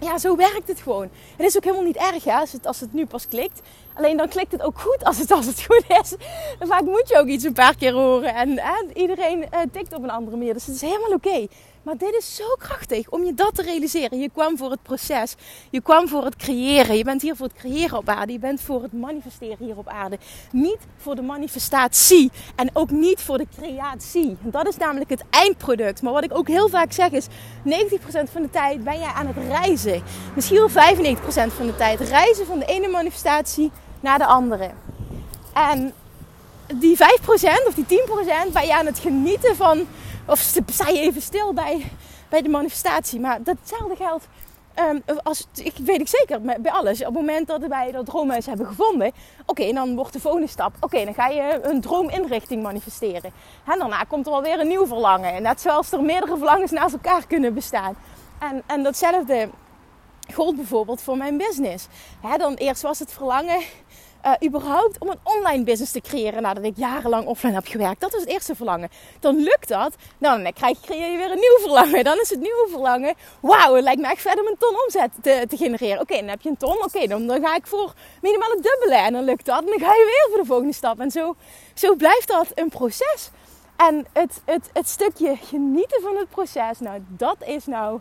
ja, 0.00 0.18
zo 0.18 0.36
werkt 0.36 0.68
het 0.68 0.80
gewoon. 0.80 1.08
Het 1.36 1.46
is 1.46 1.56
ook 1.56 1.64
helemaal 1.64 1.84
niet 1.84 1.96
erg 1.96 2.24
hè, 2.24 2.32
als, 2.32 2.52
het, 2.52 2.66
als 2.66 2.80
het 2.80 2.92
nu 2.92 3.06
pas 3.06 3.28
klikt. 3.28 3.60
Alleen 3.94 4.16
dan 4.16 4.28
klikt 4.28 4.52
het 4.52 4.62
ook 4.62 4.78
goed 4.78 5.04
als 5.04 5.18
het, 5.18 5.30
als 5.30 5.46
het 5.46 5.64
goed 5.64 5.84
is. 6.02 6.14
Vaak 6.58 6.82
moet 6.82 7.08
je 7.08 7.18
ook 7.18 7.26
iets 7.26 7.44
een 7.44 7.52
paar 7.52 7.76
keer 7.76 7.92
horen. 7.92 8.34
En, 8.34 8.58
en 8.58 8.90
iedereen 8.94 9.38
uh, 9.38 9.60
tikt 9.72 9.94
op 9.94 10.02
een 10.02 10.10
andere 10.10 10.36
manier. 10.36 10.52
Dus 10.52 10.66
het 10.66 10.74
is 10.74 10.80
helemaal 10.80 11.12
oké. 11.12 11.46
Maar 11.82 11.96
dit 11.96 12.14
is 12.14 12.34
zo 12.36 12.54
krachtig 12.58 13.08
om 13.08 13.24
je 13.24 13.34
dat 13.34 13.54
te 13.54 13.62
realiseren. 13.62 14.20
Je 14.20 14.30
kwam 14.32 14.56
voor 14.58 14.70
het 14.70 14.82
proces. 14.82 15.34
Je 15.70 15.80
kwam 15.80 16.08
voor 16.08 16.24
het 16.24 16.36
creëren. 16.36 16.96
Je 16.96 17.04
bent 17.04 17.22
hier 17.22 17.36
voor 17.36 17.46
het 17.46 17.56
creëren 17.56 17.98
op 17.98 18.08
aarde. 18.08 18.32
Je 18.32 18.38
bent 18.38 18.60
voor 18.60 18.82
het 18.82 18.92
manifesteren 18.92 19.66
hier 19.66 19.76
op 19.76 19.88
aarde. 19.88 20.18
Niet 20.52 20.78
voor 20.96 21.14
de 21.14 21.22
manifestatie. 21.22 22.30
En 22.54 22.70
ook 22.72 22.90
niet 22.90 23.20
voor 23.20 23.38
de 23.38 23.46
creatie. 23.56 24.36
Dat 24.40 24.68
is 24.68 24.76
namelijk 24.76 25.10
het 25.10 25.24
eindproduct. 25.30 26.02
Maar 26.02 26.12
wat 26.12 26.24
ik 26.24 26.36
ook 26.36 26.48
heel 26.48 26.68
vaak 26.68 26.92
zeg 26.92 27.10
is: 27.10 27.26
90% 27.26 27.30
van 28.32 28.42
de 28.42 28.50
tijd 28.50 28.84
ben 28.84 28.98
jij 28.98 29.12
aan 29.14 29.26
het 29.26 29.36
reizen. 29.48 30.02
Misschien 30.34 30.58
wel 30.58 31.14
95% 31.14 31.52
van 31.56 31.66
de 31.66 31.76
tijd. 31.76 32.00
Reizen 32.00 32.46
van 32.46 32.58
de 32.58 32.66
ene 32.66 32.88
manifestatie 32.88 33.70
naar 34.00 34.18
de 34.18 34.26
andere. 34.26 34.70
En 35.52 35.92
die 36.74 36.96
5% 36.96 37.00
of 37.66 37.74
die 37.74 37.86
10% 38.48 38.52
ben 38.52 38.66
je 38.66 38.74
aan 38.74 38.86
het 38.86 38.98
genieten 38.98 39.56
van 39.56 39.86
of 40.30 40.38
sta 40.66 40.88
je 40.88 41.00
even 41.00 41.22
stil 41.22 41.52
bij, 41.52 41.90
bij 42.28 42.42
de 42.42 42.48
manifestatie. 42.48 43.20
Maar 43.20 43.42
datzelfde 43.42 43.96
geldt, 43.96 44.28
um, 44.78 45.02
als, 45.22 45.46
ik 45.54 45.74
weet 45.84 46.00
ik 46.00 46.08
zeker, 46.08 46.40
bij 46.40 46.72
alles. 46.72 47.00
Op 47.00 47.06
het 47.06 47.14
moment 47.14 47.46
dat 47.46 47.60
wij 47.66 47.92
dat 47.92 48.06
droomhuis 48.06 48.46
hebben 48.46 48.66
gevonden, 48.66 49.12
oké, 49.46 49.72
dan 49.72 49.94
wordt 49.94 50.12
de 50.12 50.20
volgende 50.20 50.46
stap, 50.46 50.74
oké, 50.80 51.04
dan 51.04 51.14
ga 51.14 51.26
je 51.26 51.60
een 51.62 51.80
droominrichting 51.80 52.62
manifesteren. 52.62 53.32
En 53.66 53.78
daarna 53.78 54.04
komt 54.04 54.26
er 54.26 54.32
alweer 54.32 54.60
een 54.60 54.68
nieuw 54.68 54.86
verlangen. 54.86 55.34
En 55.34 55.42
net 55.42 55.60
zoals 55.60 55.92
er 55.92 56.02
meerdere 56.02 56.36
verlangens 56.36 56.70
naast 56.70 56.92
elkaar 56.92 57.26
kunnen 57.26 57.54
bestaan. 57.54 57.96
En, 58.38 58.62
en 58.66 58.82
datzelfde 58.82 59.48
gold 60.32 60.56
bijvoorbeeld 60.56 61.02
voor 61.02 61.16
mijn 61.16 61.36
business. 61.36 61.86
dan 62.38 62.54
eerst 62.54 62.82
was 62.82 62.98
het 62.98 63.12
verlangen 63.12 63.60
uh, 64.26 64.32
überhaupt 64.44 64.98
om 64.98 65.08
een 65.08 65.18
online 65.22 65.64
business 65.64 65.92
te 65.92 66.00
creëren 66.00 66.42
nadat 66.42 66.64
ik 66.64 66.76
jarenlang 66.76 67.26
offline 67.26 67.54
heb 67.54 67.66
gewerkt. 67.66 68.00
Dat 68.00 68.12
was 68.12 68.20
het 68.20 68.30
eerste 68.30 68.54
verlangen. 68.54 68.88
Dan 69.20 69.36
lukt 69.36 69.68
dat. 69.68 69.94
Nou, 70.18 70.42
dan 70.42 70.52
krijg, 70.52 70.80
creëer 70.80 71.10
je 71.10 71.16
weer 71.16 71.30
een 71.30 71.38
nieuw 71.38 71.58
verlangen. 71.60 72.04
Dan 72.04 72.20
is 72.20 72.30
het 72.30 72.40
nieuwe 72.40 72.66
verlangen. 72.70 73.14
Wauw, 73.40 73.74
het 73.74 73.84
lijkt 73.84 74.00
me 74.00 74.08
echt 74.08 74.20
verder 74.20 74.44
om 74.44 74.50
een 74.50 74.58
ton 74.58 74.82
omzet 74.84 75.10
te, 75.22 75.56
genereren. 75.56 76.00
Oké, 76.00 76.14
dan 76.14 76.28
heb 76.28 76.40
je 76.40 76.48
een 76.48 76.56
ton. 76.56 76.84
Oké, 76.84 77.06
dan, 77.06 77.26
dan 77.26 77.40
ga 77.40 77.54
ik 77.54 77.66
voor 77.66 77.92
minimaal 78.22 78.50
het 78.50 78.62
dubbele. 78.62 79.00
En 79.00 79.12
dan 79.12 79.24
lukt 79.24 79.46
dat. 79.46 79.60
En 79.60 79.66
dan 79.66 79.78
ga 79.78 79.92
je 79.92 80.04
weer 80.04 80.26
voor 80.28 80.42
de 80.42 80.48
volgende 80.48 80.74
stap. 80.74 81.00
En 81.00 81.10
zo, 81.10 81.36
zo 81.74 81.94
blijft 81.94 82.28
dat 82.28 82.46
een 82.54 82.68
proces. 82.68 83.30
En 83.76 84.06
het, 84.12 84.42
het, 84.44 84.70
het 84.72 84.88
stukje 84.88 85.36
genieten 85.42 86.02
van 86.02 86.16
het 86.16 86.28
proces, 86.28 86.78
nou, 86.78 87.02
dat 87.08 87.36
is 87.44 87.66
nou 87.66 88.00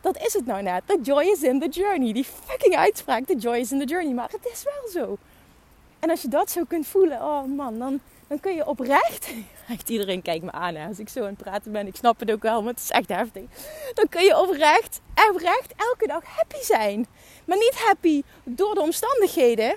dat 0.00 0.26
is 0.26 0.32
het 0.32 0.46
nou 0.46 0.62
net. 0.62 0.82
The 0.86 0.98
joy 1.02 1.24
is 1.24 1.42
in 1.42 1.60
the 1.60 1.68
journey. 1.68 2.12
Die 2.12 2.24
fucking 2.24 2.76
uitspraak, 2.76 3.26
the 3.26 3.36
joy 3.36 3.56
is 3.56 3.72
in 3.72 3.78
the 3.78 3.84
journey. 3.84 4.14
Maar 4.14 4.30
het 4.30 4.52
is 4.52 4.62
wel 4.62 5.02
zo. 5.02 5.18
En 6.00 6.10
als 6.10 6.22
je 6.22 6.28
dat 6.28 6.50
zo 6.50 6.62
kunt 6.68 6.86
voelen, 6.86 7.20
oh 7.20 7.44
man, 7.44 7.78
dan, 7.78 8.00
dan 8.26 8.40
kun 8.40 8.54
je 8.54 8.66
oprecht. 8.66 9.28
Echt 9.68 9.88
iedereen 9.88 10.22
kijkt 10.22 10.44
me 10.44 10.52
aan 10.52 10.74
hè, 10.74 10.86
als 10.86 10.98
ik 10.98 11.08
zo 11.08 11.20
aan 11.20 11.26
het 11.26 11.36
praten 11.36 11.72
ben. 11.72 11.86
Ik 11.86 11.96
snap 11.96 12.20
het 12.20 12.30
ook 12.30 12.42
wel, 12.42 12.62
maar 12.62 12.72
het 12.72 12.82
is 12.82 12.90
echt 12.90 13.08
heftig. 13.08 13.42
Dan 13.94 14.08
kun 14.08 14.24
je 14.24 14.38
oprecht, 14.38 15.00
oprecht 15.30 15.72
elke 15.76 16.06
dag 16.06 16.22
happy 16.24 16.62
zijn. 16.62 17.06
Maar 17.44 17.56
niet 17.56 17.74
happy 17.84 18.22
door 18.44 18.74
de 18.74 18.80
omstandigheden, 18.80 19.76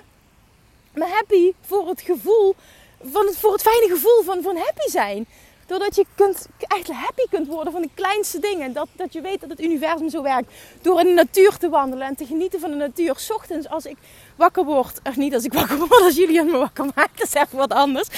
maar 0.94 1.08
happy 1.08 1.52
voor 1.60 1.88
het 1.88 2.00
gevoel, 2.00 2.54
van 3.02 3.26
het, 3.26 3.36
voor 3.36 3.52
het 3.52 3.62
fijne 3.62 3.88
gevoel 3.88 4.22
van, 4.22 4.42
van 4.42 4.56
happy 4.56 4.90
zijn. 4.90 5.26
Doordat 5.66 5.94
je 5.94 6.06
kunt, 6.14 6.48
echt 6.58 6.88
happy 6.88 7.22
kunt 7.30 7.46
worden 7.46 7.72
van 7.72 7.82
de 7.82 7.88
kleinste 7.94 8.38
dingen. 8.38 8.72
Dat, 8.72 8.88
dat 8.92 9.12
je 9.12 9.20
weet 9.20 9.40
dat 9.40 9.50
het 9.50 9.60
universum 9.60 10.10
zo 10.10 10.22
werkt. 10.22 10.52
Door 10.82 11.00
in 11.00 11.06
de 11.06 11.12
natuur 11.12 11.56
te 11.56 11.68
wandelen 11.68 12.06
en 12.06 12.14
te 12.14 12.26
genieten 12.26 12.60
van 12.60 12.70
de 12.70 12.76
natuur. 12.76 13.28
Ochtends 13.28 13.68
als 13.68 13.86
ik 13.86 13.96
wakker 14.42 14.64
word. 14.64 15.00
Of 15.04 15.16
niet 15.16 15.34
als 15.34 15.44
ik 15.44 15.52
wakker 15.60 15.78
word, 15.78 16.02
als 16.02 16.16
Julian 16.16 16.46
me 16.46 16.56
wakker 16.56 16.84
maakt. 16.84 17.18
Dat 17.18 17.26
is 17.26 17.34
even 17.34 17.58
wat 17.58 17.72
anders. 17.72 18.08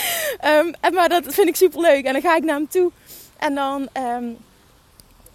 Um, 0.45 0.95
maar 0.95 1.09
dat 1.09 1.23
vind 1.35 1.49
ik 1.49 1.57
super 1.57 1.81
leuk. 1.81 2.05
En 2.05 2.13
dan 2.13 2.23
ga 2.23 2.37
ik 2.37 2.45
naar 2.45 2.57
hem 2.57 2.69
toe. 2.69 2.91
En 3.37 3.55
dan... 3.55 3.89
Um, 3.99 4.37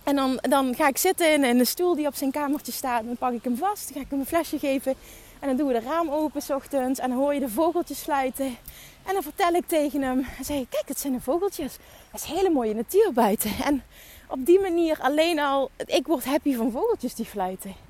en 0.04 0.16
dan, 0.16 0.40
dan 0.42 0.76
ga 0.76 0.88
ik 0.88 0.98
zitten 0.98 1.44
in, 1.44 1.58
de 1.58 1.66
stoel 1.66 1.96
die 1.96 2.08
op 2.08 2.16
zijn 2.16 2.32
kamertje 2.32 2.72
staat. 2.72 3.06
Dan 3.06 3.18
pak 3.18 3.34
ik 3.34 3.44
hem 3.44 3.58
vast. 3.58 3.84
Dan 3.86 3.94
ga 3.94 4.00
ik 4.00 4.10
hem 4.10 4.20
een 4.20 4.26
flesje 4.26 4.60
geven. 4.60 4.96
En 5.40 5.48
dan 5.48 5.58
doen 5.58 5.68
we 5.68 5.74
de 5.74 5.86
raam 5.86 6.10
open 6.10 6.42
s 6.42 6.50
ochtends. 6.50 7.00
En 7.00 7.10
dan 7.10 7.18
hoor 7.18 7.34
je 7.34 7.40
de 7.40 7.50
vogeltjes 7.50 8.00
fluiten. 8.00 8.58
En 9.06 9.14
dan 9.14 9.24
vertel 9.24 9.54
ik 9.54 9.68
tegen 9.68 10.02
hem. 10.02 10.18
En 10.38 10.46
zeg 10.46 10.58
kijk, 10.70 10.88
het 10.88 11.00
zijn 11.00 11.14
de 11.14 11.22
vogeltjes. 11.22 11.78
Het 12.12 12.22
is 12.22 12.28
hele 12.28 12.50
mooie 12.50 12.74
natuur 12.74 13.14
buiten. 13.14 13.52
En 13.64 13.84
op 14.28 14.46
die 14.46 14.60
manier 14.60 14.98
alleen 15.02 15.40
al... 15.40 15.72
Ik 15.86 16.08
word 16.08 16.26
happy 16.26 16.56
van 16.56 16.72
vogeltjes 16.72 17.16
die 17.16 17.26
fluiten. 17.26 17.89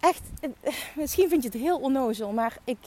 Echt, 0.00 0.22
misschien 0.94 1.28
vind 1.28 1.42
je 1.42 1.48
het 1.48 1.58
heel 1.58 1.78
onnozel. 1.78 2.32
Maar 2.32 2.56
ik... 2.64 2.78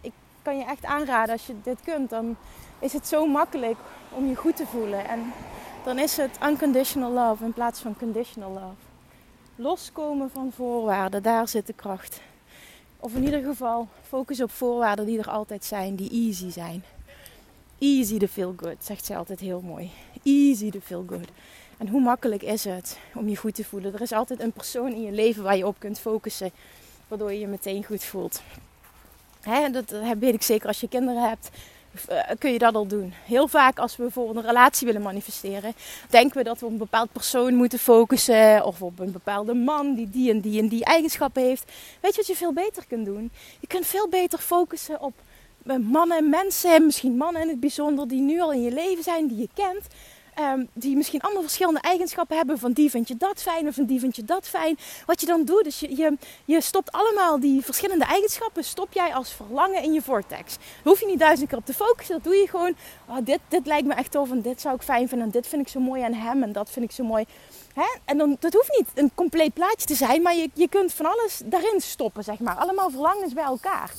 Ik 0.00 0.12
kan 0.42 0.58
je 0.58 0.64
echt 0.64 0.84
aanraden 0.84 1.32
als 1.32 1.46
je 1.46 1.54
dit 1.62 1.80
kunt. 1.84 2.10
Dan 2.10 2.36
is 2.78 2.92
het 2.92 3.06
zo 3.06 3.26
makkelijk 3.26 3.78
om 4.10 4.28
je 4.28 4.34
goed 4.34 4.56
te 4.56 4.66
voelen. 4.66 5.08
En 5.08 5.32
dan 5.84 5.98
is 5.98 6.16
het 6.16 6.38
unconditional 6.42 7.10
love 7.10 7.44
in 7.44 7.52
plaats 7.52 7.80
van 7.80 7.96
conditional 7.96 8.52
love. 8.52 8.74
Loskomen 9.56 10.30
van 10.30 10.52
voorwaarden, 10.52 11.22
daar 11.22 11.48
zit 11.48 11.66
de 11.66 11.72
kracht. 11.72 12.20
Of 12.96 13.14
in 13.14 13.24
ieder 13.24 13.42
geval 13.42 13.88
focus 14.08 14.42
op 14.42 14.50
voorwaarden 14.50 15.06
die 15.06 15.18
er 15.18 15.30
altijd 15.30 15.64
zijn, 15.64 15.96
die 15.96 16.10
easy 16.10 16.50
zijn. 16.50 16.84
Easy 17.78 18.18
to 18.18 18.26
feel 18.26 18.54
good, 18.56 18.76
zegt 18.78 19.04
zij 19.04 19.16
altijd 19.16 19.40
heel 19.40 19.60
mooi. 19.60 19.90
Easy 20.22 20.70
to 20.70 20.80
feel 20.80 21.04
good. 21.08 21.28
En 21.82 21.88
hoe 21.88 22.00
makkelijk 22.00 22.42
is 22.42 22.64
het 22.64 22.98
om 23.14 23.28
je 23.28 23.36
goed 23.36 23.54
te 23.54 23.64
voelen? 23.64 23.94
Er 23.94 24.00
is 24.00 24.12
altijd 24.12 24.40
een 24.40 24.52
persoon 24.52 24.92
in 24.92 25.02
je 25.02 25.12
leven 25.12 25.42
waar 25.42 25.56
je 25.56 25.66
op 25.66 25.76
kunt 25.78 25.98
focussen, 25.98 26.50
waardoor 27.08 27.32
je 27.32 27.40
je 27.40 27.46
meteen 27.46 27.84
goed 27.84 28.04
voelt. 28.04 28.42
Hè, 29.40 29.70
dat 29.70 29.94
weet 30.18 30.34
ik 30.34 30.42
zeker 30.42 30.68
als 30.68 30.80
je 30.80 30.88
kinderen 30.88 31.28
hebt. 31.28 31.50
Eh, 32.08 32.18
kun 32.38 32.52
je 32.52 32.58
dat 32.58 32.74
al 32.74 32.86
doen. 32.86 33.12
Heel 33.24 33.48
vaak 33.48 33.78
als 33.78 33.96
we 33.96 34.02
bijvoorbeeld 34.02 34.36
een 34.36 34.50
relatie 34.50 34.86
willen 34.86 35.02
manifesteren, 35.02 35.74
denken 36.08 36.36
we 36.36 36.44
dat 36.44 36.60
we 36.60 36.66
op 36.66 36.72
een 36.72 36.78
bepaald 36.78 37.12
persoon 37.12 37.54
moeten 37.54 37.78
focussen 37.78 38.64
of 38.64 38.82
op 38.82 38.98
een 38.98 39.12
bepaalde 39.12 39.54
man 39.54 39.94
die 39.94 40.10
die 40.10 40.30
en 40.30 40.40
die 40.40 40.60
en 40.60 40.68
die 40.68 40.84
eigenschappen 40.84 41.42
heeft. 41.42 41.72
Weet 42.00 42.10
je 42.10 42.16
wat 42.16 42.26
je 42.26 42.36
veel 42.36 42.52
beter 42.52 42.84
kunt 42.88 43.06
doen? 43.06 43.30
Je 43.60 43.66
kunt 43.66 43.86
veel 43.86 44.08
beter 44.08 44.38
focussen 44.38 45.00
op 45.00 45.14
eh, 45.66 45.76
mannen 45.76 46.16
en 46.16 46.28
mensen, 46.28 46.84
misschien 46.84 47.16
mannen 47.16 47.42
in 47.42 47.48
het 47.48 47.60
bijzonder, 47.60 48.08
die 48.08 48.20
nu 48.20 48.40
al 48.40 48.52
in 48.52 48.62
je 48.62 48.72
leven 48.72 49.02
zijn, 49.02 49.26
die 49.26 49.38
je 49.38 49.48
kent. 49.54 49.86
Um, 50.38 50.68
die 50.72 50.96
misschien 50.96 51.20
allemaal 51.20 51.42
verschillende 51.42 51.80
eigenschappen 51.80 52.36
hebben. 52.36 52.58
Van 52.58 52.72
die 52.72 52.90
vind 52.90 53.08
je 53.08 53.16
dat 53.16 53.42
fijn 53.42 53.68
of 53.68 53.74
van 53.74 53.84
die 53.84 54.00
vind 54.00 54.16
je 54.16 54.24
dat 54.24 54.48
fijn. 54.48 54.78
Wat 55.06 55.20
je 55.20 55.26
dan 55.26 55.44
doet, 55.44 55.66
is 55.66 55.80
je, 55.80 55.96
je, 55.96 56.16
je 56.44 56.60
stopt 56.60 56.92
allemaal 56.92 57.40
die 57.40 57.64
verschillende 57.64 58.04
eigenschappen. 58.04 58.64
Stop 58.64 58.92
jij 58.92 59.14
als 59.14 59.32
verlangen 59.32 59.82
in 59.82 59.92
je 59.92 60.02
vortex. 60.02 60.56
Daar 60.56 60.66
hoef 60.82 61.00
je 61.00 61.06
niet 61.06 61.18
duizend 61.18 61.48
keer 61.48 61.58
op 61.58 61.66
te 61.66 61.74
focussen. 61.74 62.14
Dat 62.14 62.24
doe 62.24 62.34
je 62.34 62.48
gewoon. 62.48 62.74
Oh, 63.08 63.16
dit, 63.22 63.38
dit 63.48 63.66
lijkt 63.66 63.86
me 63.86 63.94
echt 63.94 64.10
tof 64.10 64.30
en 64.30 64.42
dit 64.42 64.60
zou 64.60 64.74
ik 64.74 64.82
fijn 64.82 65.08
vinden. 65.08 65.26
En 65.26 65.32
dit 65.32 65.46
vind 65.46 65.62
ik 65.62 65.68
zo 65.68 65.80
mooi 65.80 66.02
aan 66.02 66.12
hem 66.12 66.42
en 66.42 66.52
dat 66.52 66.70
vind 66.70 66.84
ik 66.84 66.92
zo 66.92 67.04
mooi. 67.04 67.24
En 68.04 68.18
dan, 68.18 68.36
dat 68.40 68.52
hoeft 68.52 68.76
niet 68.78 68.88
een 68.94 69.10
compleet 69.14 69.54
plaatje 69.54 69.86
te 69.86 69.94
zijn. 69.94 70.22
Maar 70.22 70.34
je, 70.34 70.50
je 70.54 70.68
kunt 70.68 70.92
van 70.92 71.06
alles 71.06 71.40
daarin 71.44 71.80
stoppen, 71.80 72.24
zeg 72.24 72.38
maar. 72.38 72.56
Allemaal 72.56 72.90
verlangens 72.90 73.32
bij 73.32 73.44
elkaar. 73.44 73.92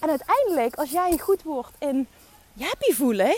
En 0.00 0.08
uiteindelijk, 0.08 0.74
als 0.74 0.90
jij 0.90 1.18
goed 1.18 1.42
wordt 1.42 1.74
in 1.78 2.06
je 2.52 2.64
happy 2.64 2.92
voelen 2.92 3.36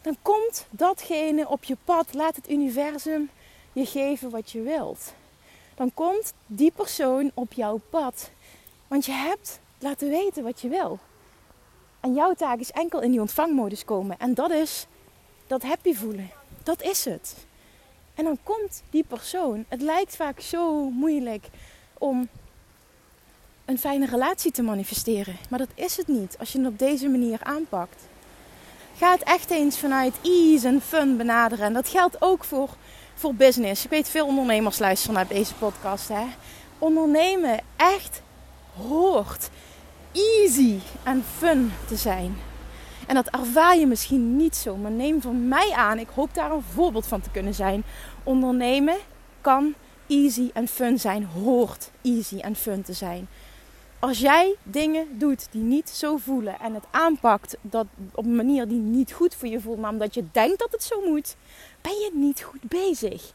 dan 0.00 0.16
komt 0.22 0.66
datgene 0.70 1.48
op 1.48 1.64
je 1.64 1.76
pad. 1.84 2.14
Laat 2.14 2.36
het 2.36 2.50
universum 2.50 3.30
je 3.72 3.86
geven 3.86 4.30
wat 4.30 4.50
je 4.50 4.62
wilt. 4.62 5.14
Dan 5.74 5.94
komt 5.94 6.32
die 6.46 6.70
persoon 6.70 7.30
op 7.34 7.52
jouw 7.52 7.80
pad. 7.90 8.30
Want 8.88 9.04
je 9.04 9.12
hebt 9.12 9.60
laten 9.78 10.08
weten 10.08 10.42
wat 10.42 10.60
je 10.60 10.68
wil. 10.68 10.98
En 12.00 12.14
jouw 12.14 12.34
taak 12.34 12.58
is 12.58 12.70
enkel 12.70 13.00
in 13.00 13.10
die 13.10 13.20
ontvangmodus 13.20 13.84
komen. 13.84 14.18
En 14.18 14.34
dat 14.34 14.50
is 14.50 14.86
dat 15.46 15.62
happy 15.62 15.94
voelen. 15.94 16.30
Dat 16.62 16.82
is 16.82 17.04
het. 17.04 17.36
En 18.14 18.24
dan 18.24 18.38
komt 18.42 18.82
die 18.90 19.04
persoon. 19.04 19.64
Het 19.68 19.80
lijkt 19.80 20.16
vaak 20.16 20.40
zo 20.40 20.90
moeilijk 20.90 21.46
om 21.98 22.28
een 23.64 23.78
fijne 23.78 24.06
relatie 24.06 24.52
te 24.52 24.62
manifesteren. 24.62 25.36
Maar 25.50 25.58
dat 25.58 25.70
is 25.74 25.96
het 25.96 26.06
niet 26.06 26.38
als 26.38 26.52
je 26.52 26.58
het 26.58 26.66
op 26.68 26.78
deze 26.78 27.08
manier 27.08 27.38
aanpakt. 27.42 28.08
Ga 29.00 29.10
het 29.10 29.22
echt 29.22 29.50
eens 29.50 29.78
vanuit 29.78 30.14
ease 30.22 30.66
en 30.66 30.80
fun 30.80 31.16
benaderen. 31.16 31.64
En 31.64 31.72
dat 31.72 31.88
geldt 31.88 32.16
ook 32.22 32.44
voor, 32.44 32.68
voor 33.14 33.34
business. 33.34 33.84
Ik 33.84 33.90
weet 33.90 34.08
veel 34.08 34.26
ondernemers 34.26 34.78
luisteren 34.78 35.14
naar 35.14 35.26
deze 35.26 35.54
podcast. 35.54 36.08
Hè? 36.08 36.24
Ondernemen 36.78 37.60
echt 37.76 38.22
hoort 38.76 39.50
easy 40.12 40.78
en 41.02 41.24
fun 41.38 41.72
te 41.88 41.96
zijn. 41.96 42.36
En 43.06 43.14
dat 43.14 43.28
ervaar 43.28 43.78
je 43.78 43.86
misschien 43.86 44.36
niet 44.36 44.56
zo, 44.56 44.76
maar 44.76 44.90
neem 44.90 45.20
van 45.20 45.48
mij 45.48 45.72
aan, 45.72 45.98
ik 45.98 46.08
hoop 46.14 46.34
daar 46.34 46.50
een 46.50 46.64
voorbeeld 46.72 47.06
van 47.06 47.20
te 47.20 47.30
kunnen 47.30 47.54
zijn. 47.54 47.84
Ondernemen 48.22 48.96
kan 49.40 49.74
easy 50.06 50.50
en 50.52 50.68
fun 50.68 50.98
zijn, 50.98 51.24
hoort 51.24 51.90
easy 52.02 52.38
en 52.38 52.56
fun 52.56 52.82
te 52.82 52.92
zijn. 52.92 53.28
Als 54.00 54.18
jij 54.18 54.54
dingen 54.62 55.18
doet 55.18 55.46
die 55.50 55.62
niet 55.62 55.88
zo 55.88 56.16
voelen 56.16 56.60
en 56.60 56.74
het 56.74 56.84
aanpakt 56.90 57.56
dat 57.60 57.86
op 58.14 58.24
een 58.24 58.36
manier 58.36 58.68
die 58.68 58.78
niet 58.78 59.12
goed 59.12 59.34
voor 59.34 59.48
je 59.48 59.60
voelt, 59.60 59.78
maar 59.78 59.90
omdat 59.90 60.14
je 60.14 60.24
denkt 60.32 60.58
dat 60.58 60.72
het 60.72 60.82
zo 60.82 61.00
moet, 61.06 61.36
ben 61.80 61.92
je 61.92 62.10
niet 62.14 62.42
goed 62.42 62.62
bezig. 62.62 63.32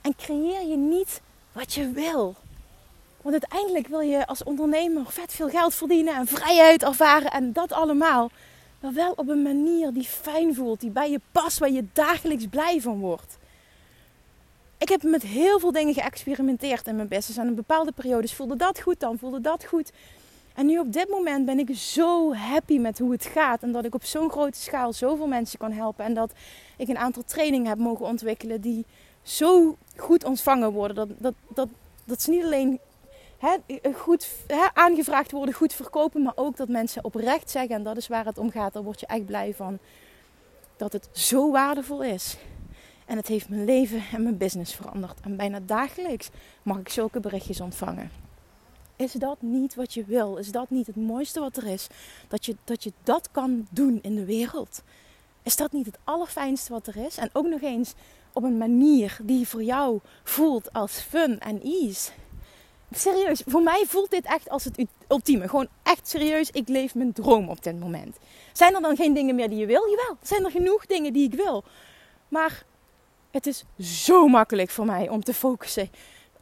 En 0.00 0.16
creëer 0.16 0.68
je 0.68 0.76
niet 0.76 1.20
wat 1.52 1.74
je 1.74 1.90
wil. 1.90 2.34
Want 3.22 3.34
uiteindelijk 3.42 3.86
wil 3.86 4.00
je 4.00 4.26
als 4.26 4.42
ondernemer 4.42 5.06
vet 5.06 5.32
veel 5.32 5.48
geld 5.48 5.74
verdienen 5.74 6.14
en 6.14 6.26
vrijheid 6.26 6.82
ervaren 6.82 7.30
en 7.30 7.52
dat 7.52 7.72
allemaal. 7.72 8.30
Maar 8.80 8.92
wel 8.92 9.12
op 9.16 9.28
een 9.28 9.42
manier 9.42 9.92
die 9.92 10.04
fijn 10.04 10.54
voelt, 10.54 10.80
die 10.80 10.90
bij 10.90 11.10
je 11.10 11.20
past, 11.32 11.58
waar 11.58 11.70
je 11.70 11.84
dagelijks 11.92 12.46
blij 12.46 12.80
van 12.80 12.98
wordt. 12.98 13.38
Ik 14.80 14.88
heb 14.88 15.02
met 15.02 15.22
heel 15.22 15.58
veel 15.58 15.72
dingen 15.72 15.94
geëxperimenteerd 15.94 16.86
in 16.86 16.96
mijn 16.96 17.08
business. 17.08 17.38
En 17.38 17.46
in 17.46 17.54
bepaalde 17.54 17.92
periodes 17.92 18.34
voelde 18.34 18.56
dat 18.56 18.80
goed, 18.80 19.00
dan 19.00 19.18
voelde 19.18 19.40
dat 19.40 19.64
goed. 19.64 19.92
En 20.54 20.66
nu 20.66 20.78
op 20.78 20.92
dit 20.92 21.08
moment 21.08 21.44
ben 21.44 21.58
ik 21.58 21.76
zo 21.76 22.34
happy 22.34 22.78
met 22.78 22.98
hoe 22.98 23.12
het 23.12 23.24
gaat. 23.24 23.62
En 23.62 23.72
dat 23.72 23.84
ik 23.84 23.94
op 23.94 24.04
zo'n 24.04 24.30
grote 24.30 24.58
schaal 24.58 24.92
zoveel 24.92 25.26
mensen 25.26 25.58
kan 25.58 25.72
helpen. 25.72 26.04
En 26.04 26.14
dat 26.14 26.32
ik 26.76 26.88
een 26.88 26.98
aantal 26.98 27.22
trainingen 27.26 27.68
heb 27.68 27.78
mogen 27.78 28.06
ontwikkelen 28.06 28.60
die 28.60 28.84
zo 29.22 29.76
goed 29.96 30.24
ontvangen 30.24 30.72
worden. 30.72 30.96
Dat, 30.96 31.08
dat, 31.18 31.34
dat, 31.54 31.68
dat 32.04 32.22
ze 32.22 32.30
niet 32.30 32.44
alleen 32.44 32.80
goed 33.94 34.28
aangevraagd 34.72 35.30
worden, 35.30 35.54
goed 35.54 35.72
verkopen, 35.72 36.22
maar 36.22 36.36
ook 36.36 36.56
dat 36.56 36.68
mensen 36.68 37.04
oprecht 37.04 37.50
zeggen, 37.50 37.74
en 37.74 37.82
dat 37.82 37.96
is 37.96 38.08
waar 38.08 38.24
het 38.24 38.38
om 38.38 38.50
gaat, 38.50 38.72
daar 38.72 38.82
word 38.82 39.00
je 39.00 39.06
echt 39.06 39.26
blij 39.26 39.54
van, 39.54 39.78
dat 40.76 40.92
het 40.92 41.08
zo 41.12 41.50
waardevol 41.50 42.02
is. 42.02 42.36
En 43.10 43.16
het 43.16 43.26
heeft 43.26 43.48
mijn 43.48 43.64
leven 43.64 44.02
en 44.12 44.22
mijn 44.22 44.36
business 44.36 44.74
veranderd. 44.74 45.20
En 45.20 45.36
bijna 45.36 45.60
dagelijks 45.66 46.28
mag 46.62 46.78
ik 46.78 46.88
zulke 46.88 47.20
berichtjes 47.20 47.60
ontvangen. 47.60 48.10
Is 48.96 49.12
dat 49.12 49.36
niet 49.40 49.74
wat 49.74 49.94
je 49.94 50.04
wil? 50.04 50.36
Is 50.36 50.52
dat 50.52 50.70
niet 50.70 50.86
het 50.86 50.96
mooiste 50.96 51.40
wat 51.40 51.56
er 51.56 51.66
is? 51.66 51.86
Dat 52.28 52.46
je 52.46 52.56
dat, 52.64 52.84
je 52.84 52.92
dat 53.02 53.28
kan 53.30 53.66
doen 53.70 53.98
in 54.02 54.14
de 54.14 54.24
wereld? 54.24 54.82
Is 55.42 55.56
dat 55.56 55.72
niet 55.72 55.86
het 55.86 55.98
allerfijnste 56.04 56.72
wat 56.72 56.86
er 56.86 56.96
is? 56.96 57.16
En 57.16 57.30
ook 57.32 57.46
nog 57.46 57.60
eens 57.60 57.94
op 58.32 58.42
een 58.42 58.58
manier 58.58 59.18
die 59.22 59.48
voor 59.48 59.62
jou 59.62 60.00
voelt 60.24 60.72
als 60.72 60.92
fun 60.92 61.40
en 61.40 61.62
ease. 61.62 62.10
Serieus, 62.90 63.42
voor 63.46 63.62
mij 63.62 63.84
voelt 63.86 64.10
dit 64.10 64.24
echt 64.24 64.50
als 64.50 64.64
het 64.64 64.84
ultieme. 65.08 65.48
Gewoon 65.48 65.68
echt 65.82 66.08
serieus, 66.08 66.50
ik 66.50 66.68
leef 66.68 66.94
mijn 66.94 67.12
droom 67.12 67.48
op 67.48 67.62
dit 67.62 67.78
moment. 67.80 68.16
Zijn 68.52 68.74
er 68.74 68.82
dan 68.82 68.96
geen 68.96 69.14
dingen 69.14 69.34
meer 69.34 69.48
die 69.48 69.58
je 69.58 69.66
wil? 69.66 69.88
Jawel, 69.88 70.16
zijn 70.22 70.44
er 70.44 70.50
genoeg 70.50 70.86
dingen 70.86 71.12
die 71.12 71.26
ik 71.26 71.34
wil. 71.34 71.64
Maar 72.28 72.68
het 73.30 73.46
is 73.46 73.64
zo 73.80 74.28
makkelijk 74.28 74.70
voor 74.70 74.86
mij 74.86 75.08
om 75.08 75.24
te 75.24 75.34
focussen, 75.34 75.90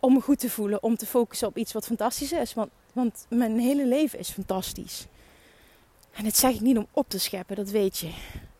om 0.00 0.12
me 0.12 0.20
goed 0.20 0.38
te 0.38 0.50
voelen, 0.50 0.82
om 0.82 0.96
te 0.96 1.06
focussen 1.06 1.48
op 1.48 1.56
iets 1.56 1.72
wat 1.72 1.86
fantastisch 1.86 2.32
is. 2.32 2.54
Want, 2.54 2.70
want 2.92 3.26
mijn 3.28 3.58
hele 3.58 3.86
leven 3.86 4.18
is 4.18 4.30
fantastisch. 4.30 5.06
En 6.12 6.24
dat 6.24 6.36
zeg 6.36 6.54
ik 6.54 6.60
niet 6.60 6.76
om 6.78 6.86
op 6.90 7.08
te 7.08 7.18
scheppen, 7.18 7.56
dat 7.56 7.70
weet 7.70 7.98
je. 7.98 8.10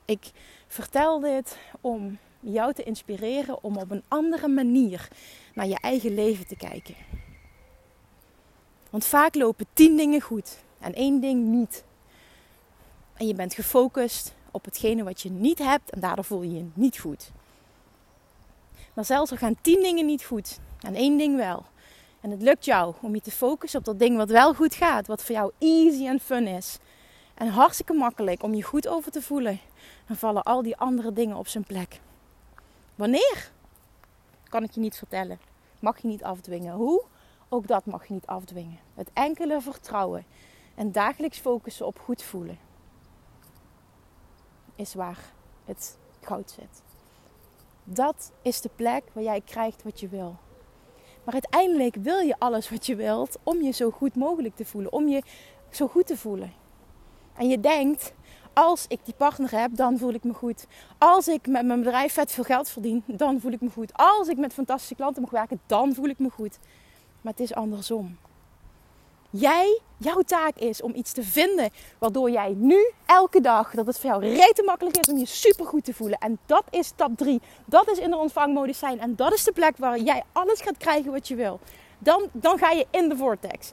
Ik 0.04 0.30
vertel 0.66 1.20
dit 1.20 1.56
om 1.80 2.18
jou 2.40 2.72
te 2.72 2.82
inspireren 2.82 3.62
om 3.62 3.76
op 3.76 3.90
een 3.90 4.02
andere 4.08 4.48
manier 4.48 5.08
naar 5.54 5.66
je 5.66 5.78
eigen 5.80 6.14
leven 6.14 6.46
te 6.46 6.56
kijken. 6.56 6.94
Want 8.90 9.04
vaak 9.04 9.34
lopen 9.34 9.66
tien 9.72 9.96
dingen 9.96 10.20
goed 10.20 10.58
en 10.80 10.94
één 10.94 11.20
ding 11.20 11.44
niet. 11.44 11.84
En 13.14 13.26
je 13.26 13.34
bent 13.34 13.54
gefocust 13.54 14.34
op 14.50 14.64
hetgene 14.64 15.02
wat 15.04 15.20
je 15.20 15.30
niet 15.30 15.58
hebt 15.58 15.90
en 15.90 16.00
daardoor 16.00 16.24
voel 16.24 16.42
je 16.42 16.54
je 16.54 16.66
niet 16.74 16.98
goed. 16.98 17.30
Maar 18.98 19.06
zelfs 19.06 19.30
al 19.30 19.36
gaan 19.36 19.60
tien 19.60 19.82
dingen 19.82 20.06
niet 20.06 20.24
goed 20.24 20.58
en 20.80 20.94
één 20.94 21.16
ding 21.16 21.36
wel. 21.36 21.66
En 22.20 22.30
het 22.30 22.42
lukt 22.42 22.64
jou 22.64 22.94
om 23.02 23.14
je 23.14 23.20
te 23.20 23.30
focussen 23.30 23.78
op 23.78 23.84
dat 23.84 23.98
ding 23.98 24.16
wat 24.16 24.30
wel 24.30 24.54
goed 24.54 24.74
gaat, 24.74 25.06
wat 25.06 25.24
voor 25.24 25.34
jou 25.34 25.52
easy 25.58 26.06
en 26.06 26.20
fun 26.20 26.46
is. 26.46 26.78
En 27.34 27.48
hartstikke 27.48 27.92
makkelijk 27.92 28.42
om 28.42 28.54
je 28.54 28.62
goed 28.62 28.88
over 28.88 29.12
te 29.12 29.22
voelen. 29.22 29.60
Dan 30.06 30.16
vallen 30.16 30.42
al 30.42 30.62
die 30.62 30.76
andere 30.76 31.12
dingen 31.12 31.36
op 31.36 31.48
zijn 31.48 31.64
plek. 31.64 32.00
Wanneer? 32.94 33.50
Kan 34.48 34.62
ik 34.62 34.70
je 34.70 34.80
niet 34.80 34.96
vertellen. 34.96 35.40
Mag 35.80 36.02
je 36.02 36.08
niet 36.08 36.24
afdwingen. 36.24 36.74
Hoe? 36.74 37.04
Ook 37.48 37.66
dat 37.66 37.86
mag 37.86 38.06
je 38.06 38.14
niet 38.14 38.26
afdwingen. 38.26 38.78
Het 38.94 39.10
enkele 39.12 39.60
vertrouwen 39.60 40.24
en 40.74 40.92
dagelijks 40.92 41.38
focussen 41.38 41.86
op 41.86 41.98
goed 41.98 42.22
voelen 42.22 42.58
is 44.74 44.94
waar 44.94 45.32
het 45.64 45.98
goud 46.20 46.50
zit. 46.50 46.87
Dat 47.90 48.32
is 48.42 48.60
de 48.60 48.70
plek 48.74 49.02
waar 49.12 49.24
jij 49.24 49.40
krijgt 49.40 49.82
wat 49.82 50.00
je 50.00 50.08
wil. 50.08 50.36
Maar 51.24 51.34
uiteindelijk 51.34 51.96
wil 51.96 52.18
je 52.18 52.34
alles 52.38 52.70
wat 52.70 52.86
je 52.86 52.96
wilt 52.96 53.38
om 53.42 53.62
je 53.62 53.70
zo 53.70 53.90
goed 53.90 54.14
mogelijk 54.14 54.56
te 54.56 54.64
voelen, 54.64 54.92
om 54.92 55.08
je 55.08 55.22
zo 55.70 55.88
goed 55.88 56.06
te 56.06 56.16
voelen. 56.16 56.52
En 57.36 57.48
je 57.48 57.60
denkt, 57.60 58.12
als 58.52 58.84
ik 58.88 59.00
die 59.04 59.14
partner 59.14 59.60
heb, 59.60 59.76
dan 59.76 59.98
voel 59.98 60.12
ik 60.12 60.24
me 60.24 60.32
goed. 60.32 60.66
Als 60.98 61.28
ik 61.28 61.46
met 61.46 61.66
mijn 61.66 61.82
bedrijf 61.82 62.12
vet 62.12 62.32
veel 62.32 62.44
geld 62.44 62.68
verdien, 62.68 63.02
dan 63.06 63.40
voel 63.40 63.52
ik 63.52 63.60
me 63.60 63.70
goed. 63.70 63.92
Als 63.92 64.28
ik 64.28 64.36
met 64.36 64.52
fantastische 64.52 64.94
klanten 64.94 65.22
mag 65.22 65.30
werken, 65.30 65.60
dan 65.66 65.94
voel 65.94 66.08
ik 66.08 66.18
me 66.18 66.30
goed. 66.30 66.58
Maar 67.20 67.32
het 67.32 67.42
is 67.42 67.54
andersom. 67.54 68.18
Jij, 69.30 69.80
jouw 69.96 70.22
taak 70.22 70.56
is 70.56 70.82
om 70.82 70.94
iets 70.94 71.12
te 71.12 71.22
vinden 71.22 71.70
waardoor 71.98 72.30
jij 72.30 72.54
nu 72.56 72.92
elke 73.06 73.40
dag, 73.40 73.70
dat 73.70 73.86
het 73.86 73.98
voor 73.98 74.10
jou 74.10 74.28
rete 74.28 74.62
makkelijk 74.62 74.96
is 74.96 75.08
om 75.08 75.18
je 75.18 75.26
super 75.26 75.66
goed 75.66 75.84
te 75.84 75.94
voelen. 75.94 76.18
En 76.18 76.38
dat 76.46 76.64
is 76.70 76.86
stap 76.86 77.16
3. 77.16 77.40
Dat 77.64 77.90
is 77.90 77.98
in 77.98 78.10
de 78.10 78.16
ontvangmodus 78.16 78.78
zijn. 78.78 79.00
En 79.00 79.16
dat 79.16 79.32
is 79.32 79.44
de 79.44 79.52
plek 79.52 79.76
waar 79.76 79.98
jij 79.98 80.22
alles 80.32 80.60
gaat 80.60 80.76
krijgen 80.76 81.12
wat 81.12 81.28
je 81.28 81.34
wil. 81.34 81.60
Dan, 81.98 82.28
dan 82.32 82.58
ga 82.58 82.70
je 82.70 82.86
in 82.90 83.08
de 83.08 83.16
vortex. 83.16 83.72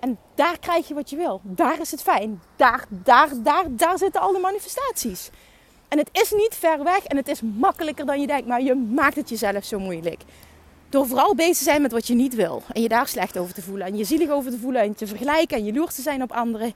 En 0.00 0.18
daar 0.34 0.58
krijg 0.58 0.88
je 0.88 0.94
wat 0.94 1.10
je 1.10 1.16
wil. 1.16 1.40
Daar 1.42 1.80
is 1.80 1.90
het 1.90 2.02
fijn. 2.02 2.42
Daar, 2.56 2.84
daar, 2.88 3.28
daar, 3.42 3.64
daar 3.68 3.98
zitten 3.98 4.20
alle 4.20 4.38
manifestaties. 4.38 5.30
En 5.88 5.98
het 5.98 6.08
is 6.12 6.32
niet 6.32 6.54
ver 6.54 6.84
weg 6.84 7.04
en 7.04 7.16
het 7.16 7.28
is 7.28 7.40
makkelijker 7.42 8.06
dan 8.06 8.20
je 8.20 8.26
denkt, 8.26 8.46
maar 8.46 8.62
je 8.62 8.74
maakt 8.74 9.16
het 9.16 9.28
jezelf 9.28 9.64
zo 9.64 9.78
moeilijk. 9.78 10.22
Door 10.88 11.06
vooral 11.06 11.34
bezig 11.34 11.56
te 11.56 11.62
zijn 11.62 11.82
met 11.82 11.92
wat 11.92 12.06
je 12.06 12.14
niet 12.14 12.34
wil. 12.34 12.62
En 12.72 12.82
je 12.82 12.88
daar 12.88 13.08
slecht 13.08 13.38
over 13.38 13.54
te 13.54 13.62
voelen. 13.62 13.86
En 13.86 13.96
je 13.96 14.04
zielig 14.04 14.30
over 14.30 14.50
te 14.50 14.58
voelen. 14.58 14.82
En 14.82 14.94
te 14.94 15.06
vergelijken. 15.06 15.56
En 15.56 15.64
jaloers 15.64 15.94
te 15.94 16.02
zijn 16.02 16.22
op 16.22 16.32
anderen. 16.32 16.72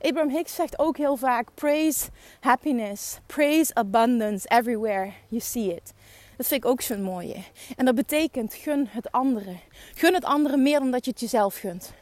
Abraham 0.00 0.30
Hicks 0.30 0.54
zegt 0.54 0.78
ook 0.78 0.96
heel 0.96 1.16
vaak: 1.16 1.48
praise 1.54 2.06
happiness, 2.40 3.18
praise 3.26 3.74
abundance 3.74 4.48
everywhere 4.48 5.12
you 5.28 5.40
see 5.40 5.74
it. 5.74 5.92
Dat 6.36 6.46
vind 6.46 6.64
ik 6.64 6.70
ook 6.70 6.80
zo'n 6.80 7.02
mooie. 7.02 7.36
En 7.76 7.84
dat 7.84 7.94
betekent 7.94 8.54
gun 8.54 8.86
het 8.90 9.12
andere. 9.12 9.56
Gun 9.94 10.14
het 10.14 10.24
andere 10.24 10.56
meer 10.56 10.78
dan 10.78 10.90
dat 10.90 11.04
je 11.04 11.10
het 11.10 11.20
jezelf 11.20 11.56
gunt. 11.56 11.92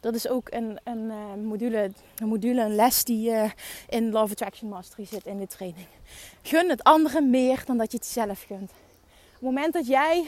Dat 0.00 0.14
is 0.14 0.28
ook 0.28 0.50
een, 0.50 0.78
een, 0.84 1.04
uh, 1.04 1.34
module, 1.44 1.90
een 2.16 2.28
module, 2.28 2.62
een 2.62 2.74
les 2.74 3.04
die 3.04 3.30
uh, 3.30 3.50
in 3.88 4.10
Love 4.10 4.32
Attraction 4.32 4.68
Mastery 4.68 5.06
zit 5.06 5.26
in 5.26 5.38
de 5.38 5.46
training. 5.46 5.86
Gun 6.42 6.68
het 6.68 6.82
andere 6.82 7.20
meer 7.20 7.62
dan 7.66 7.78
dat 7.78 7.92
je 7.92 7.96
het 7.96 8.06
jezelf 8.06 8.44
gunt. 8.46 8.70
Op 8.70 9.32
het 9.32 9.40
moment 9.40 9.72
dat 9.72 9.86
jij 9.86 10.24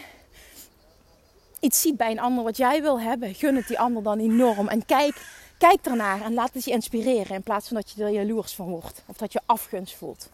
iets 1.60 1.80
ziet 1.80 1.96
bij 1.96 2.10
een 2.10 2.20
ander 2.20 2.44
wat 2.44 2.56
jij 2.56 2.82
wil 2.82 3.00
hebben, 3.00 3.34
gun 3.34 3.56
het 3.56 3.66
die 3.66 3.78
ander 3.78 4.02
dan 4.02 4.18
enorm. 4.18 4.68
En 4.68 4.86
kijk, 4.86 5.16
kijk 5.58 5.86
ernaar 5.86 6.22
en 6.22 6.34
laat 6.34 6.54
het 6.54 6.64
je 6.64 6.70
inspireren 6.70 7.36
in 7.36 7.42
plaats 7.42 7.68
van 7.68 7.76
dat 7.76 7.90
je 7.90 8.04
er 8.04 8.10
jaloers 8.10 8.54
van 8.54 8.68
wordt 8.68 9.02
of 9.06 9.16
dat 9.16 9.32
je 9.32 9.40
afgunst 9.46 9.94
voelt. 9.94 10.30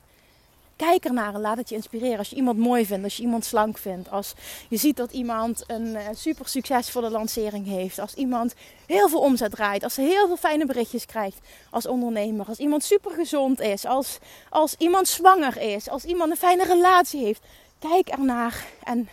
Kijk 0.78 1.04
ernaar 1.04 1.34
en 1.34 1.40
laat 1.40 1.56
het 1.56 1.68
je 1.68 1.74
inspireren. 1.74 2.18
Als 2.18 2.28
je 2.28 2.36
iemand 2.36 2.58
mooi 2.58 2.86
vindt, 2.86 3.04
als 3.04 3.16
je 3.16 3.22
iemand 3.22 3.44
slank 3.44 3.78
vindt. 3.78 4.10
Als 4.10 4.34
je 4.68 4.76
ziet 4.76 4.96
dat 4.96 5.12
iemand 5.12 5.64
een 5.66 5.86
uh, 5.86 6.08
super 6.12 6.48
succesvolle 6.48 7.10
lancering 7.10 7.66
heeft. 7.66 7.98
Als 7.98 8.14
iemand 8.14 8.54
heel 8.86 9.08
veel 9.08 9.20
omzet 9.20 9.50
draait. 9.50 9.82
Als 9.82 9.94
ze 9.94 10.00
heel 10.00 10.26
veel 10.26 10.36
fijne 10.36 10.66
berichtjes 10.66 11.06
krijgt 11.06 11.38
als 11.70 11.86
ondernemer. 11.86 12.46
Als 12.46 12.58
iemand 12.58 12.84
super 12.84 13.10
gezond 13.10 13.60
is. 13.60 13.84
Als, 13.84 14.18
als 14.50 14.74
iemand 14.74 15.08
zwanger 15.08 15.56
is. 15.56 15.88
Als 15.88 16.04
iemand 16.04 16.30
een 16.30 16.36
fijne 16.36 16.64
relatie 16.64 17.24
heeft. 17.24 17.42
Kijk 17.78 18.08
ernaar 18.08 18.66
en, 18.84 19.08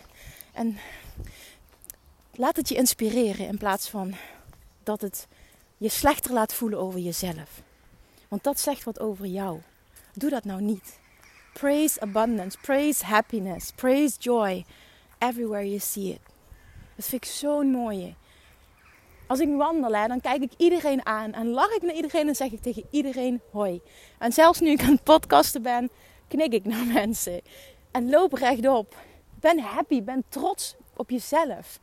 en 0.52 0.78
laat 2.34 2.56
het 2.56 2.68
je 2.68 2.74
inspireren. 2.74 3.46
In 3.46 3.58
plaats 3.58 3.88
van 3.88 4.14
dat 4.82 5.00
het 5.00 5.26
je 5.76 5.88
slechter 5.88 6.32
laat 6.32 6.54
voelen 6.54 6.78
over 6.78 7.00
jezelf. 7.00 7.62
Want 8.28 8.44
dat 8.44 8.60
zegt 8.60 8.84
wat 8.84 9.00
over 9.00 9.26
jou. 9.26 9.60
Doe 10.12 10.30
dat 10.30 10.44
nou 10.44 10.60
niet. 10.60 11.04
Praise 11.58 11.98
abundance, 12.02 12.54
praise 12.62 13.00
happiness, 13.00 13.72
praise 13.72 14.18
joy 14.18 14.64
everywhere 15.18 15.64
you 15.64 15.78
see 15.78 16.10
it. 16.10 16.20
Dat 16.96 17.06
vind 17.06 17.24
ik 17.24 17.30
zo'n 17.30 17.70
mooie. 17.70 18.14
Als 19.26 19.40
ik 19.40 19.48
wandel, 19.56 19.94
hè, 19.94 20.06
dan 20.06 20.20
kijk 20.20 20.42
ik 20.42 20.52
iedereen 20.56 21.06
aan 21.06 21.32
en 21.32 21.48
lach 21.48 21.70
ik 21.70 21.82
naar 21.82 21.94
iedereen 21.94 22.28
en 22.28 22.34
zeg 22.34 22.52
ik 22.52 22.62
tegen 22.62 22.84
iedereen 22.90 23.40
hoi. 23.50 23.80
En 24.18 24.32
zelfs 24.32 24.60
nu 24.60 24.70
ik 24.70 24.82
aan 24.82 24.90
het 24.90 25.02
podcasten 25.02 25.62
ben, 25.62 25.90
knik 26.28 26.52
ik 26.52 26.64
naar 26.64 26.86
mensen 27.02 27.40
en 27.90 28.10
loop 28.10 28.32
rechtop. 28.32 28.96
Ben 29.40 29.58
happy, 29.58 30.02
ben 30.02 30.24
trots 30.28 30.74
op 30.96 31.10
jezelf. 31.10 31.80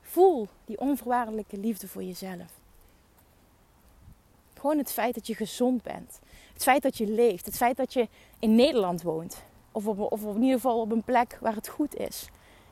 Voel 0.00 0.48
die 0.64 0.78
onvoorwaardelijke 0.78 1.58
liefde 1.58 1.88
voor 1.88 2.02
jezelf. 2.02 2.65
Gewoon 4.60 4.78
het 4.78 4.92
feit 4.92 5.14
dat 5.14 5.26
je 5.26 5.34
gezond 5.34 5.82
bent. 5.82 6.18
Het 6.52 6.62
feit 6.62 6.82
dat 6.82 6.96
je 6.96 7.06
leeft. 7.06 7.46
Het 7.46 7.56
feit 7.56 7.76
dat 7.76 7.92
je 7.92 8.08
in 8.38 8.54
Nederland 8.54 9.02
woont. 9.02 9.42
Of, 9.72 9.86
op, 9.86 10.12
of 10.12 10.22
in 10.22 10.42
ieder 10.42 10.54
geval 10.54 10.80
op 10.80 10.90
een 10.90 11.02
plek 11.02 11.38
waar 11.40 11.54
het 11.54 11.68
goed 11.68 11.96
is. 11.96 12.28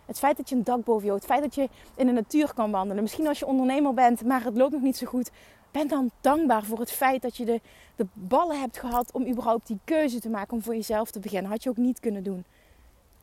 Het 0.06 0.18
feit 0.18 0.36
dat 0.36 0.48
je 0.48 0.54
een 0.54 0.64
dak 0.64 0.84
boven 0.84 1.04
je 1.04 1.10
hebt. 1.10 1.22
Het 1.22 1.32
feit 1.32 1.42
dat 1.42 1.54
je 1.54 1.68
in 1.96 2.06
de 2.06 2.12
natuur 2.12 2.54
kan 2.54 2.70
wandelen. 2.70 3.02
Misschien 3.02 3.26
als 3.26 3.38
je 3.38 3.46
ondernemer 3.46 3.94
bent, 3.94 4.24
maar 4.24 4.44
het 4.44 4.56
loopt 4.56 4.72
nog 4.72 4.82
niet 4.82 4.96
zo 4.96 5.06
goed. 5.06 5.30
Ben 5.70 5.88
dan 5.88 6.10
dankbaar 6.20 6.64
voor 6.64 6.78
het 6.78 6.90
feit 6.90 7.22
dat 7.22 7.36
je 7.36 7.44
de, 7.44 7.60
de 7.96 8.06
ballen 8.12 8.60
hebt 8.60 8.78
gehad 8.78 9.12
om 9.12 9.26
überhaupt 9.26 9.66
die 9.66 9.78
keuze 9.84 10.20
te 10.20 10.28
maken 10.28 10.52
om 10.52 10.62
voor 10.62 10.74
jezelf 10.74 11.10
te 11.10 11.20
beginnen. 11.20 11.50
Had 11.50 11.62
je 11.62 11.70
ook 11.70 11.76
niet 11.76 12.00
kunnen 12.00 12.22
doen. 12.22 12.44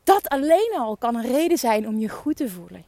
Dat 0.03 0.29
alleen 0.29 0.73
al 0.77 0.97
kan 0.97 1.15
een 1.15 1.31
reden 1.31 1.57
zijn 1.57 1.87
om 1.87 1.99
je 1.99 2.09
goed 2.09 2.35
te 2.35 2.49
voelen. 2.49 2.83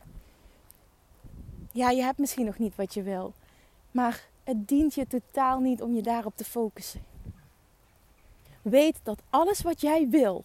Ja, 1.71 1.89
je 1.89 2.01
hebt 2.01 2.17
misschien 2.17 2.45
nog 2.45 2.57
niet 2.57 2.75
wat 2.75 2.93
je 2.93 3.03
wil. 3.03 3.33
Maar 3.91 4.27
het 4.43 4.67
dient 4.67 4.93
je 4.93 5.07
totaal 5.07 5.59
niet 5.59 5.81
om 5.81 5.95
je 5.95 6.01
daarop 6.01 6.37
te 6.37 6.43
focussen. 6.43 7.03
Weet 8.61 8.99
dat 9.03 9.21
alles 9.29 9.61
wat 9.61 9.81
jij 9.81 10.07
wil, 10.09 10.43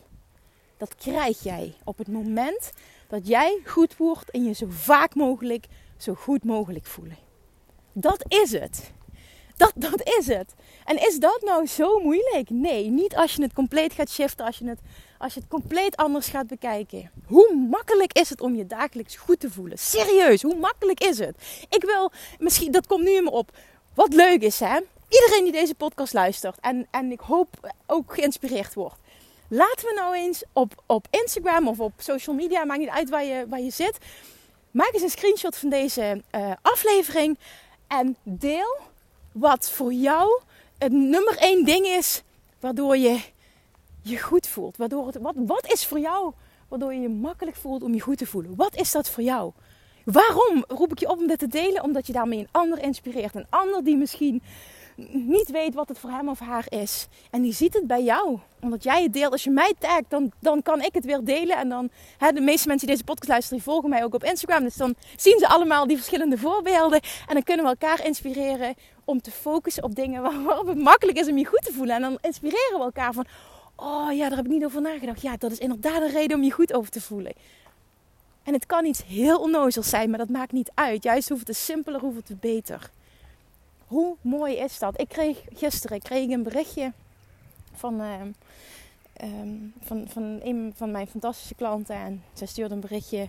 dat 0.77 0.95
krijg 0.95 1.43
jij 1.43 1.75
op 1.85 1.99
het 1.99 2.09
moment 2.09 2.73
dat 3.09 3.27
jij 3.27 3.61
goed 3.65 3.97
wordt 3.97 4.31
en 4.31 4.45
je 4.45 4.53
zo 4.53 4.67
vaak 4.69 5.15
mogelijk, 5.15 5.67
zo 5.97 6.15
goed 6.15 6.45
mogelijk 6.45 6.87
voelen. 6.87 7.17
Dat 7.93 8.25
is 8.29 8.53
het. 8.53 8.93
Dat, 9.57 9.73
dat 9.75 10.19
is 10.19 10.27
het. 10.27 10.55
En 10.85 10.97
is 11.07 11.19
dat 11.19 11.43
nou 11.45 11.67
zo 11.67 12.01
moeilijk? 12.01 12.51
Nee, 12.51 12.91
niet 12.91 13.17
als 13.17 13.35
je 13.35 13.43
het 13.43 13.53
compleet 13.53 13.93
gaat 13.93 14.11
shiften, 14.11 14.47
als 14.47 14.59
je 14.59 14.69
het, 14.69 14.79
als 15.19 15.35
je 15.35 15.41
het 15.41 15.49
compleet 15.49 15.97
anders 15.97 16.29
gaat 16.29 16.47
bekijken. 16.47 17.11
Hoe 17.27 17.67
makkelijk 17.71 18.13
is 18.13 18.31
het 18.31 18.41
om 18.41 18.55
je 18.55 18.67
dagelijks 18.67 19.17
goed 19.17 19.41
te 19.41 19.51
voelen? 19.51 19.79
Serieus, 19.79 20.43
hoe 20.43 20.59
makkelijk 20.59 21.01
is 21.01 21.19
het? 21.19 21.67
Ik 21.69 21.85
wil, 21.85 22.13
misschien, 22.39 22.73
dat 22.73 22.87
komt 22.87 23.05
nu 23.05 23.11
in 23.11 23.25
me 23.25 23.31
op. 23.31 23.51
Wat 23.99 24.15
leuk 24.15 24.43
is, 24.43 24.61
hè? 24.61 24.79
Iedereen 25.09 25.43
die 25.43 25.53
deze 25.53 25.75
podcast 25.75 26.13
luistert 26.13 26.59
en, 26.61 26.87
en 26.91 27.13
ik 27.13 27.21
hoop 27.21 27.73
ook 27.87 28.15
geïnspireerd 28.15 28.75
wordt. 28.75 28.97
Laten 29.49 29.87
we 29.87 29.93
nou 29.95 30.17
eens 30.17 30.43
op, 30.53 30.83
op 30.87 31.07
Instagram 31.11 31.69
of 31.69 31.81
op 31.81 31.93
social 31.97 32.37
media, 32.37 32.65
maakt 32.65 32.81
niet 32.81 32.89
uit 32.89 33.09
waar 33.09 33.25
je, 33.25 33.47
waar 33.49 33.61
je 33.61 33.71
zit. 33.71 33.99
Maak 34.71 34.91
eens 34.93 35.03
een 35.03 35.11
screenshot 35.11 35.57
van 35.57 35.69
deze 35.69 36.23
uh, 36.35 36.53
aflevering 36.63 37.39
en 37.87 38.17
deel 38.23 38.77
wat 39.33 39.71
voor 39.71 39.93
jou 39.93 40.41
het 40.79 40.93
nummer 40.93 41.37
één 41.39 41.65
ding 41.65 41.87
is 41.87 42.23
waardoor 42.61 42.97
je 42.97 43.21
je 44.03 44.19
goed 44.19 44.47
voelt. 44.47 44.77
Waardoor 44.77 45.07
het, 45.07 45.17
wat, 45.17 45.35
wat 45.37 45.73
is 45.73 45.87
voor 45.87 45.99
jou 45.99 46.33
waardoor 46.69 46.95
je 46.95 47.01
je 47.01 47.09
makkelijk 47.09 47.57
voelt 47.57 47.83
om 47.83 47.95
je 47.95 48.01
goed 48.01 48.19
te 48.19 48.27
voelen? 48.27 48.57
Wat 48.57 48.77
is 48.77 48.93
dat 48.93 49.11
voor 49.11 49.23
jou? 49.23 49.53
Waarom 50.13 50.65
roep 50.69 50.93
ik 50.93 50.99
je 50.99 51.09
op 51.09 51.19
om 51.19 51.27
dit 51.27 51.39
te 51.39 51.47
delen? 51.47 51.83
Omdat 51.83 52.07
je 52.07 52.13
daarmee 52.13 52.39
een 52.39 52.49
ander 52.51 52.83
inspireert. 52.83 53.35
Een 53.35 53.47
ander 53.51 53.85
die 53.85 53.97
misschien 53.97 54.43
niet 55.13 55.51
weet 55.51 55.75
wat 55.75 55.89
het 55.89 55.99
voor 55.99 56.11
hem 56.11 56.29
of 56.29 56.39
haar 56.39 56.67
is. 56.69 57.09
En 57.31 57.43
die 57.43 57.53
ziet 57.53 57.75
het 57.75 57.87
bij 57.87 58.03
jou. 58.03 58.39
Omdat 58.61 58.83
jij 58.83 59.03
het 59.03 59.13
deelt. 59.13 59.33
Als 59.33 59.45
je 59.45 59.51
mij 59.51 59.75
tagt, 59.79 60.05
dan, 60.09 60.33
dan 60.41 60.63
kan 60.63 60.83
ik 60.83 60.95
het 60.95 61.05
weer 61.05 61.25
delen. 61.25 61.57
En 61.57 61.69
dan, 61.69 61.91
hè, 62.19 62.33
de 62.33 62.41
meeste 62.41 62.69
mensen 62.69 62.87
die 62.87 62.97
deze 62.97 63.09
podcast 63.09 63.29
luisteren, 63.29 63.63
volgen 63.63 63.91
mij 63.91 64.05
ook 64.05 64.15
op 64.15 64.25
Instagram. 64.25 64.63
Dus 64.63 64.77
dan 64.77 64.95
zien 65.17 65.39
ze 65.39 65.49
allemaal 65.49 65.87
die 65.87 65.97
verschillende 65.97 66.39
voorbeelden. 66.39 67.01
En 67.01 67.35
dan 67.35 67.43
kunnen 67.43 67.65
we 67.65 67.71
elkaar 67.71 68.05
inspireren 68.05 68.75
om 69.05 69.21
te 69.21 69.31
focussen 69.31 69.83
op 69.83 69.95
dingen 69.95 70.23
waarop 70.23 70.67
het 70.67 70.83
makkelijk 70.83 71.19
is 71.19 71.29
om 71.29 71.39
je 71.39 71.47
goed 71.47 71.65
te 71.65 71.73
voelen. 71.73 71.95
En 71.95 72.03
dan 72.03 72.19
inspireren 72.21 72.79
we 72.79 72.85
elkaar 72.85 73.13
van, 73.13 73.27
oh 73.77 74.13
ja, 74.13 74.29
daar 74.29 74.37
heb 74.37 74.47
ik 74.47 74.53
niet 74.53 74.65
over 74.65 74.81
nagedacht. 74.81 75.23
Ja, 75.23 75.37
dat 75.37 75.51
is 75.51 75.59
inderdaad 75.59 76.03
een 76.03 76.11
reden 76.11 76.37
om 76.37 76.43
je 76.43 76.53
goed 76.53 76.73
over 76.73 76.91
te 76.91 77.01
voelen. 77.01 77.33
En 78.49 78.55
het 78.55 78.67
kan 78.67 78.85
iets 78.85 79.05
heel 79.05 79.41
onnozels 79.41 79.89
zijn, 79.89 80.11
maar 80.11 80.19
dat 80.19 80.29
maakt 80.29 80.53
niet 80.53 80.71
uit. 80.75 81.03
Juist 81.03 81.29
hoeft 81.29 81.47
het 81.47 81.57
simpeler, 81.57 82.01
hoeft 82.01 82.29
het 82.29 82.41
beter. 82.41 82.91
Hoe 83.87 84.17
mooi 84.21 84.57
is 84.57 84.79
dat? 84.79 85.01
Ik 85.01 85.09
kreeg 85.09 85.43
gisteren 85.53 86.01
kreeg 86.01 86.31
een 86.31 86.43
berichtje 86.43 86.93
van, 87.73 88.01
uh, 88.01 88.21
um, 89.23 89.73
van, 89.81 90.09
van 90.09 90.41
een 90.43 90.73
van 90.77 90.91
mijn 90.91 91.07
fantastische 91.07 91.55
klanten. 91.55 91.97
En 91.97 92.23
zij 92.33 92.47
stuurde 92.47 92.75
een 92.75 92.81
berichtje. 92.81 93.29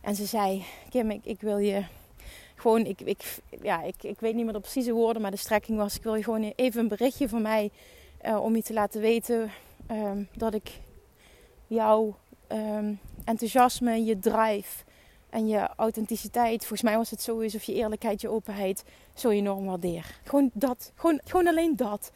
En 0.00 0.14
ze 0.14 0.24
zei: 0.24 0.64
Kim, 0.90 1.10
ik, 1.10 1.40
wil 1.40 1.58
je 1.58 1.84
gewoon, 2.54 2.84
ik, 2.84 3.00
ik, 3.00 3.38
ja, 3.62 3.82
ik, 3.82 4.02
ik 4.02 4.20
weet 4.20 4.34
niet 4.34 4.44
meer 4.44 4.52
de 4.52 4.60
precieze 4.60 4.92
woorden, 4.92 5.22
maar 5.22 5.30
de 5.30 5.36
strekking 5.36 5.78
was: 5.78 5.96
ik 5.96 6.02
wil 6.02 6.14
je 6.14 6.22
gewoon 6.22 6.52
even 6.56 6.80
een 6.80 6.88
berichtje 6.88 7.28
van 7.28 7.42
mij 7.42 7.70
uh, 8.26 8.42
om 8.42 8.56
je 8.56 8.62
te 8.62 8.72
laten 8.72 9.00
weten 9.00 9.50
um, 9.90 10.28
dat 10.32 10.54
ik 10.54 10.70
jouw 11.66 12.16
um, 12.52 13.00
enthousiasme, 13.24 14.04
je 14.04 14.18
drive 14.18 14.84
en 15.30 15.48
je 15.48 15.68
authenticiteit. 15.76 16.58
Volgens 16.58 16.82
mij 16.82 16.96
was 16.96 17.10
het 17.10 17.22
zo 17.22 17.38
is 17.38 17.54
of 17.54 17.62
je 17.62 17.74
eerlijkheid, 17.74 18.20
je 18.20 18.28
openheid 18.28 18.84
zo 19.14 19.28
enorm 19.28 19.64
waardeer. 19.64 20.18
Gewoon 20.24 20.50
dat. 20.52 20.92
Gewoon, 20.94 21.20
gewoon 21.24 21.46
alleen 21.46 21.76
dat. 21.76 22.12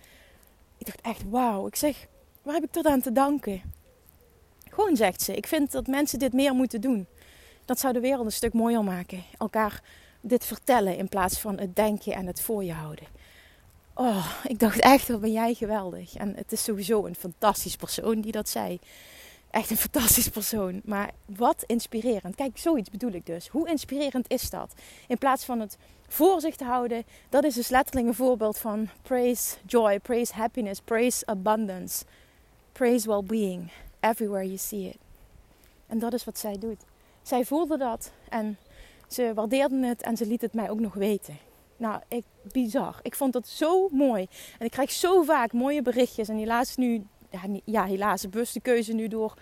Ik 0.78 0.86
dacht 0.86 1.00
echt, 1.00 1.30
wauw. 1.30 1.66
Ik 1.66 1.76
zeg, 1.76 2.06
waar 2.42 2.54
heb 2.54 2.64
ik 2.64 2.72
dat 2.72 2.86
aan 2.86 3.00
te 3.00 3.12
danken? 3.12 3.62
Gewoon 4.70 4.96
zegt 4.96 5.22
ze. 5.22 5.36
Ik 5.36 5.46
vind 5.46 5.72
dat 5.72 5.86
mensen 5.86 6.18
dit 6.18 6.32
meer 6.32 6.54
moeten 6.54 6.80
doen. 6.80 7.06
Dat 7.64 7.80
zou 7.80 7.92
de 7.92 8.00
wereld 8.00 8.24
een 8.24 8.32
stuk 8.32 8.52
mooier 8.52 8.84
maken. 8.84 9.22
Elkaar 9.38 9.82
dit 10.20 10.44
vertellen 10.44 10.96
in 10.96 11.08
plaats 11.08 11.38
van 11.38 11.58
het 11.58 11.76
denken 11.76 12.12
en 12.12 12.26
het 12.26 12.40
voor 12.40 12.64
je 12.64 12.72
houden. 12.72 13.06
Oh, 13.94 14.34
ik 14.44 14.58
dacht 14.58 14.80
echt, 14.80 15.08
wat 15.08 15.20
ben 15.20 15.32
jij 15.32 15.54
geweldig. 15.54 16.14
En 16.14 16.34
het 16.36 16.52
is 16.52 16.64
sowieso 16.64 17.06
een 17.06 17.14
fantastisch 17.14 17.76
persoon 17.76 18.20
die 18.20 18.32
dat 18.32 18.48
zei 18.48 18.78
echt 19.54 19.70
een 19.70 19.76
fantastisch 19.76 20.28
persoon. 20.28 20.80
Maar 20.84 21.10
wat 21.36 21.64
inspirerend. 21.66 22.34
Kijk, 22.34 22.58
zoiets 22.58 22.90
bedoel 22.90 23.12
ik 23.12 23.26
dus. 23.26 23.48
Hoe 23.48 23.68
inspirerend 23.68 24.30
is 24.30 24.50
dat? 24.50 24.74
In 25.08 25.18
plaats 25.18 25.44
van 25.44 25.60
het 25.60 25.76
voor 26.08 26.40
zich 26.40 26.56
te 26.56 26.64
houden. 26.64 27.04
Dat 27.28 27.44
is 27.44 27.54
dus 27.54 27.68
letterlijk 27.68 28.06
een 28.06 28.14
voorbeeld 28.14 28.58
van 28.58 28.88
praise 29.02 29.56
joy, 29.66 29.98
praise 29.98 30.32
happiness, 30.32 30.80
praise 30.80 31.26
abundance, 31.26 32.04
praise 32.72 33.08
well-being. 33.08 33.70
Everywhere 34.00 34.44
you 34.44 34.56
see 34.56 34.88
it. 34.88 34.96
En 35.86 35.98
dat 35.98 36.12
is 36.12 36.24
wat 36.24 36.38
zij 36.38 36.58
doet. 36.58 36.80
Zij 37.22 37.44
voelde 37.44 37.78
dat 37.78 38.12
en 38.28 38.58
ze 39.08 39.32
waardeerde 39.34 39.86
het 39.86 40.02
en 40.02 40.16
ze 40.16 40.26
liet 40.26 40.40
het 40.40 40.54
mij 40.54 40.70
ook 40.70 40.80
nog 40.80 40.94
weten. 40.94 41.38
Nou, 41.76 42.00
ik, 42.08 42.24
bizar. 42.42 42.98
Ik 43.02 43.14
vond 43.14 43.32
dat 43.32 43.48
zo 43.48 43.88
mooi. 43.88 44.26
En 44.58 44.66
ik 44.66 44.70
krijg 44.70 44.90
zo 44.90 45.22
vaak 45.22 45.52
mooie 45.52 45.82
berichtjes. 45.82 46.28
En 46.28 46.36
helaas 46.36 46.76
nu 46.76 47.06
ja, 47.64 47.84
helaas 47.84 48.28
bewuste 48.28 48.60
keuze 48.60 48.92
nu 48.92 49.08
door, 49.08 49.34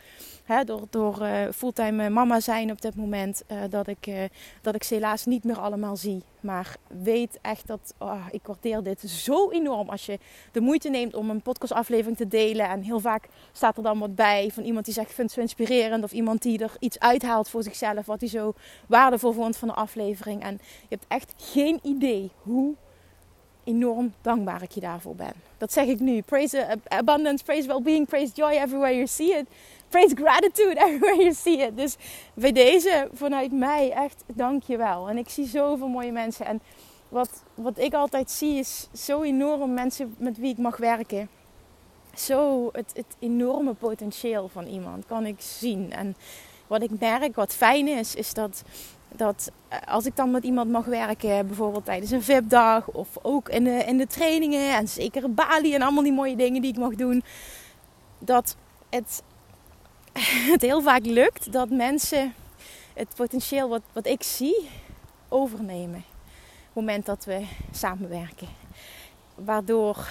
hè, 0.45 0.65
door, 0.65 0.83
door 0.91 1.23
uh, 1.23 1.43
fulltime 1.55 2.11
mama 2.11 2.41
zijn 2.41 2.71
op 2.71 2.81
dit 2.81 2.97
moment. 2.97 3.43
Uh, 3.49 3.59
dat, 3.71 3.87
ik, 3.87 4.31
dat 4.63 4.75
ik 4.75 4.83
ze 4.83 4.95
helaas 4.95 5.27
niet 5.27 5.45
meer 5.45 5.59
allemaal 5.59 5.97
zie. 5.97 6.23
Maar 6.43 6.77
weet 7.03 7.39
echt 7.43 7.67
dat 7.67 7.95
oh, 7.99 8.27
ik 8.31 8.47
waardeer 8.47 8.83
dit 8.83 9.01
zo 9.01 9.51
enorm 9.51 9.89
als 9.89 10.07
je 10.07 10.19
de 10.53 10.61
moeite 10.61 10.89
neemt 10.89 11.15
om 11.15 11.31
een 11.31 11.43
podcastaflevering 11.43 12.17
te 12.17 12.29
delen. 12.29 12.69
En 12.69 12.83
heel 12.83 13.01
vaak 13.01 13.29
staat 13.53 13.77
er 13.77 13.83
dan 13.83 13.99
wat 13.99 14.15
bij 14.15 14.51
van 14.53 14.63
iemand 14.63 14.85
die 14.85 14.95
zegt: 14.95 15.09
Ik 15.09 15.15
vind 15.15 15.31
zo 15.31 15.41
inspirerend. 15.41 16.05
Of 16.05 16.13
iemand 16.13 16.43
die 16.43 16.59
er 16.59 16.77
iets 16.79 16.99
uithaalt 16.99 17.49
voor 17.49 17.63
zichzelf. 17.63 18.07
Wat 18.07 18.21
hij 18.21 18.29
zo 18.29 18.55
waardevol 18.89 19.33
vond 19.33 19.57
van 19.57 19.69
de 19.69 19.75
aflevering. 19.75 20.43
En 20.43 20.53
je 20.89 20.97
hebt 20.97 21.05
echt 21.09 21.35
geen 21.37 21.81
idee 21.83 22.31
hoe 22.43 22.75
enorm 23.65 24.13
dankbaar 24.21 24.63
ik 24.63 24.71
je 24.71 24.81
daarvoor 24.81 25.15
ben. 25.15 25.33
Dat 25.63 25.73
zeg 25.73 25.87
ik 25.87 26.01
nu. 26.01 26.23
Praise 26.23 26.79
abundance, 26.89 27.45
praise 27.45 27.67
well-being, 27.67 28.09
praise 28.09 28.33
joy 28.35 28.51
everywhere 28.51 28.95
you 28.95 29.07
see 29.07 29.39
it. 29.39 29.47
Praise 29.89 30.15
gratitude 30.15 30.77
everywhere 30.87 31.17
you 31.17 31.33
see 31.33 31.59
it. 31.59 31.77
Dus 31.77 31.97
bij 32.35 32.53
deze, 32.53 33.09
vanuit 33.13 33.53
mij, 33.53 33.91
echt 33.91 34.25
dank 34.27 34.63
je 34.63 34.77
wel. 34.77 35.09
En 35.09 35.19
ik 35.19 35.29
zie 35.29 35.47
zoveel 35.47 35.89
mooie 35.89 36.13
mensen. 36.13 36.47
En 36.47 36.63
wat, 37.09 37.43
wat 37.55 37.79
ik 37.79 37.95
altijd 37.95 38.31
zie 38.31 38.59
is 38.59 38.89
zo 38.93 39.23
enorm 39.23 39.75
mensen 39.75 40.15
met 40.19 40.39
wie 40.39 40.51
ik 40.53 40.59
mag 40.59 40.77
werken. 40.77 41.29
Zo 42.15 42.69
het, 42.73 42.93
het 42.95 43.17
enorme 43.19 43.73
potentieel 43.73 44.49
van 44.49 44.67
iemand 44.67 45.07
kan 45.07 45.27
ik 45.27 45.41
zien. 45.41 45.93
En 45.93 46.17
wat 46.67 46.83
ik 46.83 47.01
merk, 47.01 47.35
wat 47.35 47.55
fijn 47.55 47.89
is, 47.89 48.15
is 48.15 48.35
dat 48.35 48.63
dat 49.17 49.51
eh, 49.69 49.79
als 49.87 50.07
ik 50.07 50.17
dan 50.17 50.31
met 50.31 50.45
iemand 50.45 50.71
mag 50.71 50.85
werken, 50.85 51.47
bijvoorbeeld 51.47 51.85
tijdens 51.85 52.11
een 52.11 52.23
VIP-dag 52.23 52.89
of 52.89 53.09
ook 53.23 53.49
in 53.49 53.65
de, 53.65 53.85
in 53.85 53.97
de 53.97 54.07
trainingen 54.07 54.77
en 54.77 54.89
zeker 54.89 55.35
Bali 55.35 55.75
en 55.75 55.83
allemaal 55.83 56.03
die 56.03 56.13
mooie 56.13 56.37
dingen 56.37 56.63
die 56.63 56.73
ik 56.73 56.79
mag 56.79 56.95
doen, 56.95 57.23
dat 58.19 58.57
het, 58.91 59.23
het 60.53 60.63
heel 60.63 60.83
vaak 60.83 61.05
lukt 61.05 61.53
dat 61.53 61.71
mensen 61.71 62.35
het 62.95 63.09
potentieel 63.15 63.69
wat, 63.69 63.83
wat 63.93 64.07
ik 64.07 64.23
zie 64.23 64.69
overnemen. 65.29 66.05
Op 66.05 66.79
het 66.79 66.87
moment 66.87 67.07
dat 67.07 67.25
we 67.25 67.47
samenwerken. 67.71 68.49
Waardoor 69.35 70.09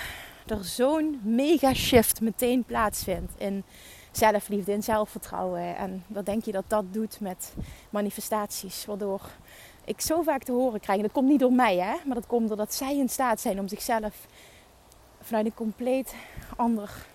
er 0.48 0.66
zo'n 0.66 1.20
mega 1.24 1.74
shift 1.74 2.22
meteen 2.22 2.64
plaatsvindt 2.64 3.32
in 3.38 3.64
zelfliefde 4.12 4.72
en 4.72 4.84
zelfvertrouwen. 4.84 5.76
En 5.76 6.04
wat 6.08 6.26
denk 6.26 6.46
je 6.46 6.52
dat 6.52 6.64
dat 6.68 6.94
doet 6.94 7.20
met 7.20 7.54
manifestaties? 7.90 8.86
Waardoor 8.86 9.22
ik 9.86 10.02
zo 10.02 10.22
vaak 10.22 10.44
te 10.44 10.52
horen 10.52 10.80
krijg, 10.80 10.98
en 10.98 11.06
dat 11.06 11.14
komt 11.14 11.30
niet 11.30 11.40
door 11.40 11.54
mij, 11.54 11.78
hè, 11.78 11.96
maar 12.06 12.16
dat 12.16 12.28
komt 12.28 12.48
doordat 12.48 12.74
zij 12.74 12.98
in 12.98 13.10
staat 13.10 13.40
zijn 13.40 13.60
om 13.60 13.68
zichzelf 13.68 14.28
vanuit 15.22 15.46
een 15.46 15.54
compleet 15.54 16.16
ander 16.56 17.06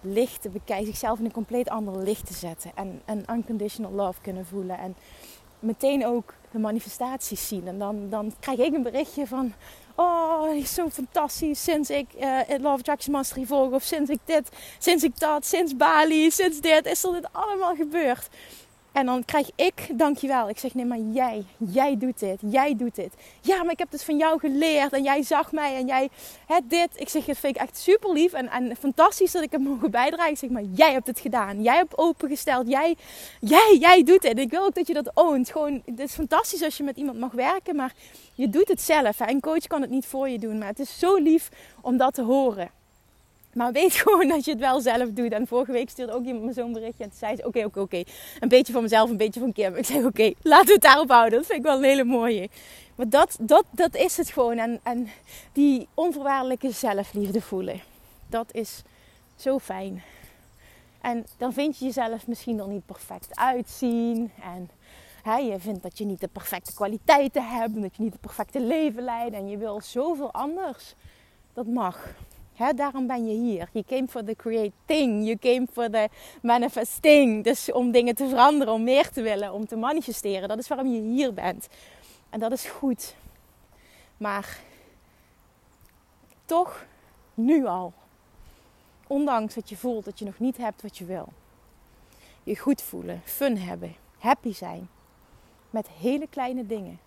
licht 0.00 0.42
te 0.42 0.48
bekijken, 0.48 0.86
zichzelf 0.86 1.18
in 1.18 1.24
een 1.24 1.32
compleet 1.32 1.68
ander 1.68 2.02
licht 2.02 2.26
te 2.26 2.34
zetten 2.34 2.70
en 2.74 3.02
een 3.04 3.24
unconditional 3.30 3.92
love 3.92 4.20
kunnen 4.20 4.46
voelen. 4.46 4.78
En 4.78 4.96
meteen 5.58 6.06
ook 6.06 6.34
de 6.50 6.58
manifestaties 6.58 7.48
zien. 7.48 7.66
En 7.66 7.78
dan, 7.78 8.08
dan 8.08 8.32
krijg 8.40 8.58
ik 8.58 8.74
een 8.74 8.82
berichtje 8.82 9.26
van... 9.26 9.52
Oh, 9.96 10.56
is 10.56 10.74
zo 10.74 10.88
fantastisch. 10.90 11.62
Sinds 11.62 11.90
ik 11.90 12.06
uh, 12.20 12.40
Love 12.48 12.78
Attraction 12.78 13.12
Mastery 13.12 13.46
volg. 13.46 13.72
Of 13.72 13.82
sinds 13.82 14.10
ik 14.10 14.18
dit, 14.24 14.48
sinds 14.78 15.04
ik 15.04 15.18
dat, 15.18 15.46
sinds 15.46 15.76
Bali, 15.76 16.30
sinds 16.30 16.60
dit. 16.60 16.86
Is 16.86 17.04
er 17.04 17.12
dit 17.12 17.28
allemaal 17.32 17.74
gebeurd. 17.74 18.28
En 18.94 19.06
dan 19.06 19.24
krijg 19.24 19.50
ik 19.56 19.88
dankjewel. 19.92 20.48
Ik 20.48 20.58
zeg 20.58 20.74
nee, 20.74 20.84
maar 20.84 20.98
jij, 20.98 21.44
jij 21.56 21.96
doet 21.98 22.18
dit, 22.18 22.40
jij 22.40 22.76
doet 22.76 22.94
dit. 22.94 23.12
Ja, 23.40 23.62
maar 23.62 23.72
ik 23.72 23.78
heb 23.78 23.90
het 23.90 24.04
van 24.04 24.16
jou 24.16 24.38
geleerd 24.38 24.92
en 24.92 25.02
jij 25.02 25.22
zag 25.22 25.52
mij 25.52 25.76
en 25.76 25.86
jij 25.86 26.08
het 26.46 26.70
dit. 26.70 26.88
Ik 26.94 27.08
zeg, 27.08 27.24
dat 27.24 27.38
vind 27.38 27.56
ik 27.56 27.62
echt 27.62 27.78
super 27.78 28.12
lief 28.12 28.32
en, 28.32 28.48
en 28.48 28.76
fantastisch 28.76 29.32
dat 29.32 29.42
ik 29.42 29.52
heb 29.52 29.60
mogen 29.60 29.90
bijdragen. 29.90 30.36
Zeg 30.36 30.50
maar, 30.50 30.62
jij 30.62 30.92
hebt 30.92 31.06
het 31.06 31.20
gedaan. 31.20 31.62
Jij 31.62 31.76
hebt 31.76 31.98
opengesteld. 31.98 32.68
Jij, 32.68 32.96
jij, 33.40 33.76
jij 33.80 34.02
doet. 34.02 34.24
En 34.24 34.38
ik 34.38 34.50
wil 34.50 34.64
ook 34.64 34.74
dat 34.74 34.86
je 34.86 34.94
dat 34.94 35.10
oont. 35.14 35.50
Gewoon, 35.50 35.82
het 35.84 36.00
is 36.00 36.12
fantastisch 36.12 36.62
als 36.62 36.76
je 36.76 36.82
met 36.82 36.96
iemand 36.96 37.18
mag 37.18 37.32
werken, 37.32 37.76
maar 37.76 37.92
je 38.34 38.48
doet 38.48 38.68
het 38.68 38.80
zelf. 38.80 39.20
Een 39.20 39.40
coach 39.40 39.66
kan 39.66 39.80
het 39.80 39.90
niet 39.90 40.06
voor 40.06 40.28
je 40.28 40.38
doen, 40.38 40.58
maar 40.58 40.68
het 40.68 40.78
is 40.78 40.98
zo 40.98 41.16
lief 41.16 41.48
om 41.80 41.96
dat 41.96 42.14
te 42.14 42.22
horen. 42.22 42.83
Maar 43.54 43.72
weet 43.72 43.92
gewoon 44.02 44.28
dat 44.28 44.44
je 44.44 44.50
het 44.50 44.60
wel 44.60 44.80
zelf 44.80 45.08
doet. 45.10 45.32
En 45.32 45.46
vorige 45.46 45.72
week 45.72 45.90
stuurde 45.90 46.12
ook 46.12 46.24
iemand 46.24 46.44
me 46.44 46.52
zo'n 46.52 46.72
berichtje. 46.72 47.04
En 47.04 47.10
toen 47.10 47.18
zei 47.18 47.36
ze: 47.36 47.46
Oké, 47.46 47.64
oké, 47.64 47.80
oké. 47.80 48.02
Een 48.40 48.48
beetje 48.48 48.72
van 48.72 48.82
mezelf, 48.82 49.10
een 49.10 49.16
beetje 49.16 49.40
van 49.40 49.52
Kim. 49.52 49.74
Ik 49.74 49.84
zei: 49.84 50.04
Oké, 50.04 50.32
laten 50.42 50.66
we 50.66 50.72
het 50.72 50.82
daarop 50.82 51.10
houden. 51.10 51.38
Dat 51.38 51.46
vind 51.46 51.58
ik 51.58 51.64
wel 51.64 51.76
een 51.76 51.84
hele 51.84 52.04
mooie. 52.04 52.48
Maar 52.94 53.08
dat, 53.08 53.36
dat, 53.40 53.64
dat 53.70 53.96
is 53.96 54.16
het 54.16 54.30
gewoon. 54.30 54.58
En, 54.58 54.80
en 54.82 55.08
die 55.52 55.88
onvoorwaardelijke 55.94 56.70
zelfliefde 56.70 57.40
voelen. 57.40 57.80
Dat 58.26 58.48
is 58.52 58.82
zo 59.36 59.58
fijn. 59.58 60.02
En 61.00 61.26
dan 61.36 61.52
vind 61.52 61.78
je 61.78 61.84
jezelf 61.84 62.26
misschien 62.26 62.58
er 62.58 62.68
niet 62.68 62.86
perfect 62.86 63.36
uitzien. 63.36 64.32
En 64.42 64.70
hè, 65.22 65.36
je 65.36 65.58
vindt 65.58 65.82
dat 65.82 65.98
je 65.98 66.04
niet 66.04 66.20
de 66.20 66.28
perfecte 66.28 66.74
kwaliteiten 66.74 67.48
hebt. 67.48 67.82
Dat 67.82 67.96
je 67.96 68.02
niet 68.02 68.12
het 68.12 68.20
perfecte 68.20 68.60
leven 68.60 69.02
leidt. 69.02 69.34
En 69.34 69.48
je 69.48 69.56
wil 69.56 69.80
zoveel 69.80 70.32
anders. 70.32 70.94
Dat 71.52 71.66
mag. 71.66 72.14
Daarom 72.74 73.06
ben 73.06 73.26
je 73.26 73.32
hier. 73.32 73.68
Je 73.72 73.84
came 73.84 74.08
for 74.08 74.24
the 74.24 74.34
creating. 74.34 75.24
You 75.24 75.38
came 75.38 75.66
for 75.72 75.90
the 75.90 76.08
manifesting. 76.42 77.44
Dus 77.44 77.72
om 77.72 77.90
dingen 77.90 78.14
te 78.14 78.28
veranderen, 78.28 78.74
om 78.74 78.82
meer 78.82 79.10
te 79.10 79.22
willen, 79.22 79.52
om 79.52 79.66
te 79.66 79.76
manifesteren. 79.76 80.48
Dat 80.48 80.58
is 80.58 80.68
waarom 80.68 80.86
je 80.86 81.00
hier 81.00 81.34
bent. 81.34 81.68
En 82.30 82.40
dat 82.40 82.52
is 82.52 82.64
goed. 82.64 83.14
Maar 84.16 84.58
toch 86.44 86.86
nu 87.34 87.66
al. 87.66 87.92
Ondanks 89.06 89.54
dat 89.54 89.68
je 89.68 89.76
voelt 89.76 90.04
dat 90.04 90.18
je 90.18 90.24
nog 90.24 90.38
niet 90.38 90.56
hebt 90.56 90.82
wat 90.82 90.98
je 90.98 91.04
wil. 91.04 91.28
Je 92.42 92.58
goed 92.58 92.82
voelen, 92.82 93.20
fun 93.24 93.58
hebben, 93.58 93.94
happy 94.18 94.52
zijn. 94.52 94.88
Met 95.70 95.88
hele 95.88 96.26
kleine 96.26 96.66
dingen. 96.66 96.98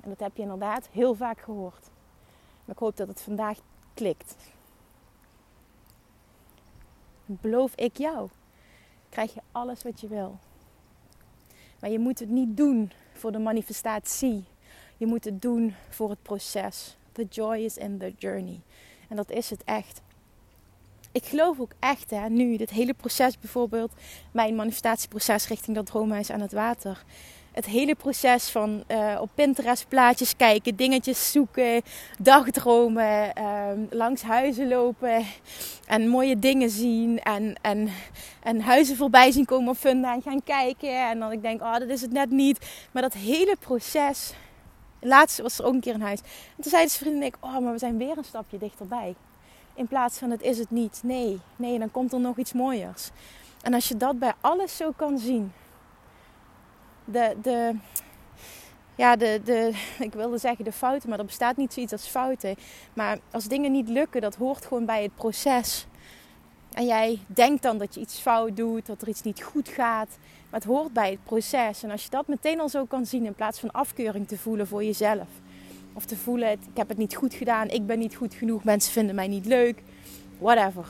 En 0.00 0.08
dat 0.08 0.20
heb 0.20 0.36
je 0.36 0.42
inderdaad 0.42 0.88
heel 0.92 1.14
vaak 1.14 1.40
gehoord. 1.40 1.90
Maar 2.66 2.74
ik 2.74 2.78
hoop 2.78 2.96
dat 2.96 3.08
het 3.08 3.20
vandaag 3.20 3.58
klikt. 3.94 4.36
Beloof 7.26 7.74
ik 7.74 7.96
jou, 7.96 8.28
krijg 9.08 9.34
je 9.34 9.40
alles 9.52 9.82
wat 9.82 10.00
je 10.00 10.08
wil. 10.08 10.38
Maar 11.80 11.90
je 11.90 11.98
moet 11.98 12.18
het 12.18 12.28
niet 12.28 12.56
doen 12.56 12.92
voor 13.12 13.32
de 13.32 13.38
manifestatie. 13.38 14.44
Je 14.96 15.06
moet 15.06 15.24
het 15.24 15.42
doen 15.42 15.74
voor 15.88 16.10
het 16.10 16.22
proces. 16.22 16.96
The 17.12 17.26
joy 17.30 17.56
is 17.56 17.76
in 17.76 17.98
the 17.98 18.14
journey. 18.18 18.60
En 19.08 19.16
dat 19.16 19.30
is 19.30 19.50
het 19.50 19.64
echt. 19.64 20.00
Ik 21.12 21.24
geloof 21.24 21.60
ook 21.60 21.72
echt, 21.78 22.10
hè, 22.10 22.28
nu, 22.28 22.56
dit 22.56 22.70
hele 22.70 22.94
proces 22.94 23.38
bijvoorbeeld, 23.38 23.92
mijn 24.32 24.54
manifestatieproces 24.54 25.48
richting 25.48 25.76
dat 25.76 25.86
droomhuis 25.86 26.30
aan 26.30 26.40
het 26.40 26.52
water 26.52 27.04
het 27.56 27.66
hele 27.66 27.94
proces 27.94 28.48
van 28.48 28.84
uh, 28.88 29.18
op 29.20 29.30
Pinterest 29.34 29.88
plaatjes 29.88 30.36
kijken, 30.36 30.76
dingetjes 30.76 31.30
zoeken, 31.32 31.82
dagdromen, 32.18 33.32
uh, 33.38 33.68
langs 33.90 34.22
huizen 34.22 34.68
lopen 34.68 35.24
en 35.86 36.08
mooie 36.08 36.38
dingen 36.38 36.70
zien 36.70 37.18
en, 37.18 37.56
en, 37.62 37.88
en 38.42 38.60
huizen 38.60 38.96
voorbij 38.96 39.30
zien 39.30 39.44
komen 39.44 39.68
op 39.68 39.76
Funda 39.76 40.14
en 40.14 40.22
gaan 40.22 40.42
kijken. 40.42 41.08
En 41.08 41.18
dan 41.18 41.32
ik 41.32 41.42
denk, 41.42 41.60
oh, 41.60 41.78
dat 41.78 41.88
is 41.88 42.00
het 42.00 42.12
net 42.12 42.30
niet. 42.30 42.66
Maar 42.92 43.02
dat 43.02 43.12
hele 43.12 43.56
proces. 43.60 44.32
Laatst 45.00 45.40
was 45.40 45.58
er 45.58 45.64
ook 45.64 45.74
een 45.74 45.80
keer 45.80 45.94
een 45.94 46.00
huis. 46.00 46.20
En 46.20 46.62
toen 46.62 46.70
zei 46.70 46.84
de 46.84 46.90
vriendin 46.90 47.22
ik, 47.22 47.36
oh, 47.40 47.58
maar 47.58 47.72
we 47.72 47.78
zijn 47.78 47.98
weer 47.98 48.18
een 48.18 48.24
stapje 48.24 48.58
dichterbij. 48.58 49.14
In 49.74 49.86
plaats 49.86 50.18
van 50.18 50.30
het 50.30 50.42
is 50.42 50.58
het 50.58 50.70
niet. 50.70 51.00
Nee, 51.02 51.40
nee, 51.56 51.78
dan 51.78 51.90
komt 51.90 52.12
er 52.12 52.20
nog 52.20 52.36
iets 52.36 52.52
mooiers. 52.52 53.10
En 53.62 53.74
als 53.74 53.88
je 53.88 53.96
dat 53.96 54.18
bij 54.18 54.32
alles 54.40 54.76
zo 54.76 54.92
kan 54.96 55.18
zien, 55.18 55.52
de, 57.06 57.74
ja, 58.96 59.16
de, 59.16 59.40
de, 59.44 59.72
ik 59.98 60.12
wilde 60.12 60.38
zeggen 60.38 60.64
de 60.64 60.72
fouten, 60.72 61.08
maar 61.08 61.18
er 61.18 61.24
bestaat 61.24 61.56
niet 61.56 61.72
zoiets 61.72 61.92
als 61.92 62.06
fouten. 62.06 62.54
Maar 62.94 63.18
als 63.30 63.44
dingen 63.44 63.72
niet 63.72 63.88
lukken, 63.88 64.20
dat 64.20 64.34
hoort 64.34 64.66
gewoon 64.66 64.86
bij 64.86 65.02
het 65.02 65.14
proces. 65.14 65.86
En 66.72 66.86
jij 66.86 67.18
denkt 67.26 67.62
dan 67.62 67.78
dat 67.78 67.94
je 67.94 68.00
iets 68.00 68.18
fout 68.18 68.56
doet, 68.56 68.86
dat 68.86 69.02
er 69.02 69.08
iets 69.08 69.22
niet 69.22 69.42
goed 69.42 69.68
gaat. 69.68 70.08
Maar 70.50 70.60
het 70.60 70.68
hoort 70.68 70.92
bij 70.92 71.10
het 71.10 71.24
proces. 71.24 71.82
En 71.82 71.90
als 71.90 72.04
je 72.04 72.10
dat 72.10 72.26
meteen 72.26 72.60
al 72.60 72.68
zo 72.68 72.84
kan 72.84 73.06
zien, 73.06 73.24
in 73.24 73.34
plaats 73.34 73.60
van 73.60 73.70
afkeuring 73.70 74.28
te 74.28 74.38
voelen 74.38 74.66
voor 74.66 74.84
jezelf. 74.84 75.28
Of 75.92 76.04
te 76.04 76.16
voelen, 76.16 76.50
ik 76.52 76.58
heb 76.74 76.88
het 76.88 76.98
niet 76.98 77.14
goed 77.14 77.34
gedaan, 77.34 77.68
ik 77.68 77.86
ben 77.86 77.98
niet 77.98 78.14
goed 78.14 78.34
genoeg, 78.34 78.64
mensen 78.64 78.92
vinden 78.92 79.14
mij 79.14 79.28
niet 79.28 79.46
leuk. 79.46 79.82
Whatever. 80.38 80.84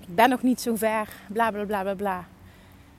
Ik 0.00 0.14
ben 0.14 0.28
nog 0.28 0.42
niet 0.42 0.60
zo 0.60 0.76
ver, 0.76 1.08
bla 1.28 1.50
bla 1.50 1.64
bla 1.64 1.82
bla 1.82 1.94
bla 1.94 2.26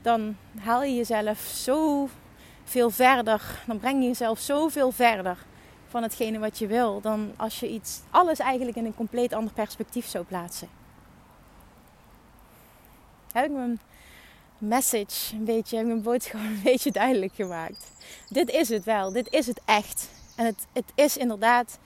dan 0.08 0.38
haal 0.60 0.84
je 0.84 0.96
jezelf 0.96 1.39
zo 1.39 2.10
veel 2.63 2.89
verder. 2.89 3.41
Dan 3.65 3.80
breng 3.80 4.02
je 4.02 4.08
jezelf 4.08 4.39
zoveel 4.39 4.91
verder 4.91 5.38
van 5.88 6.04
hetgene 6.04 6.39
wat 6.39 6.58
je 6.58 6.67
wil. 6.67 7.02
Dan 7.02 7.34
als 7.38 7.60
je 7.60 7.70
iets, 7.70 8.02
alles 8.10 8.39
eigenlijk 8.39 8.78
in 8.78 8.86
een 8.86 8.96
compleet 8.96 9.34
ander 9.34 9.54
perspectief 9.54 10.06
zou 10.08 10.26
plaatsen. 10.26 10.67
Heb 13.32 13.46
ik 13.46 13.52
mijn 13.52 13.80
message 14.58 15.36
een 15.36 15.43
beetje, 15.43 15.76
heb 15.76 15.86
ik 15.86 15.91
mijn 15.91 16.04
boodschap 16.04 16.41
een 16.41 16.62
beetje 16.63 16.91
duidelijk 16.91 17.36
gemaakt. 17.36 17.91
Dit 18.30 18.50
is 18.50 18.70
het 18.70 18.84
wel. 18.84 19.12
Dit 19.12 19.34
is 19.34 19.48
het 19.48 19.62
echt. 19.65 20.10
En 20.36 20.46
het, 20.46 20.67
het 20.74 20.91
is 20.96 21.17
inderdaad 21.17 21.80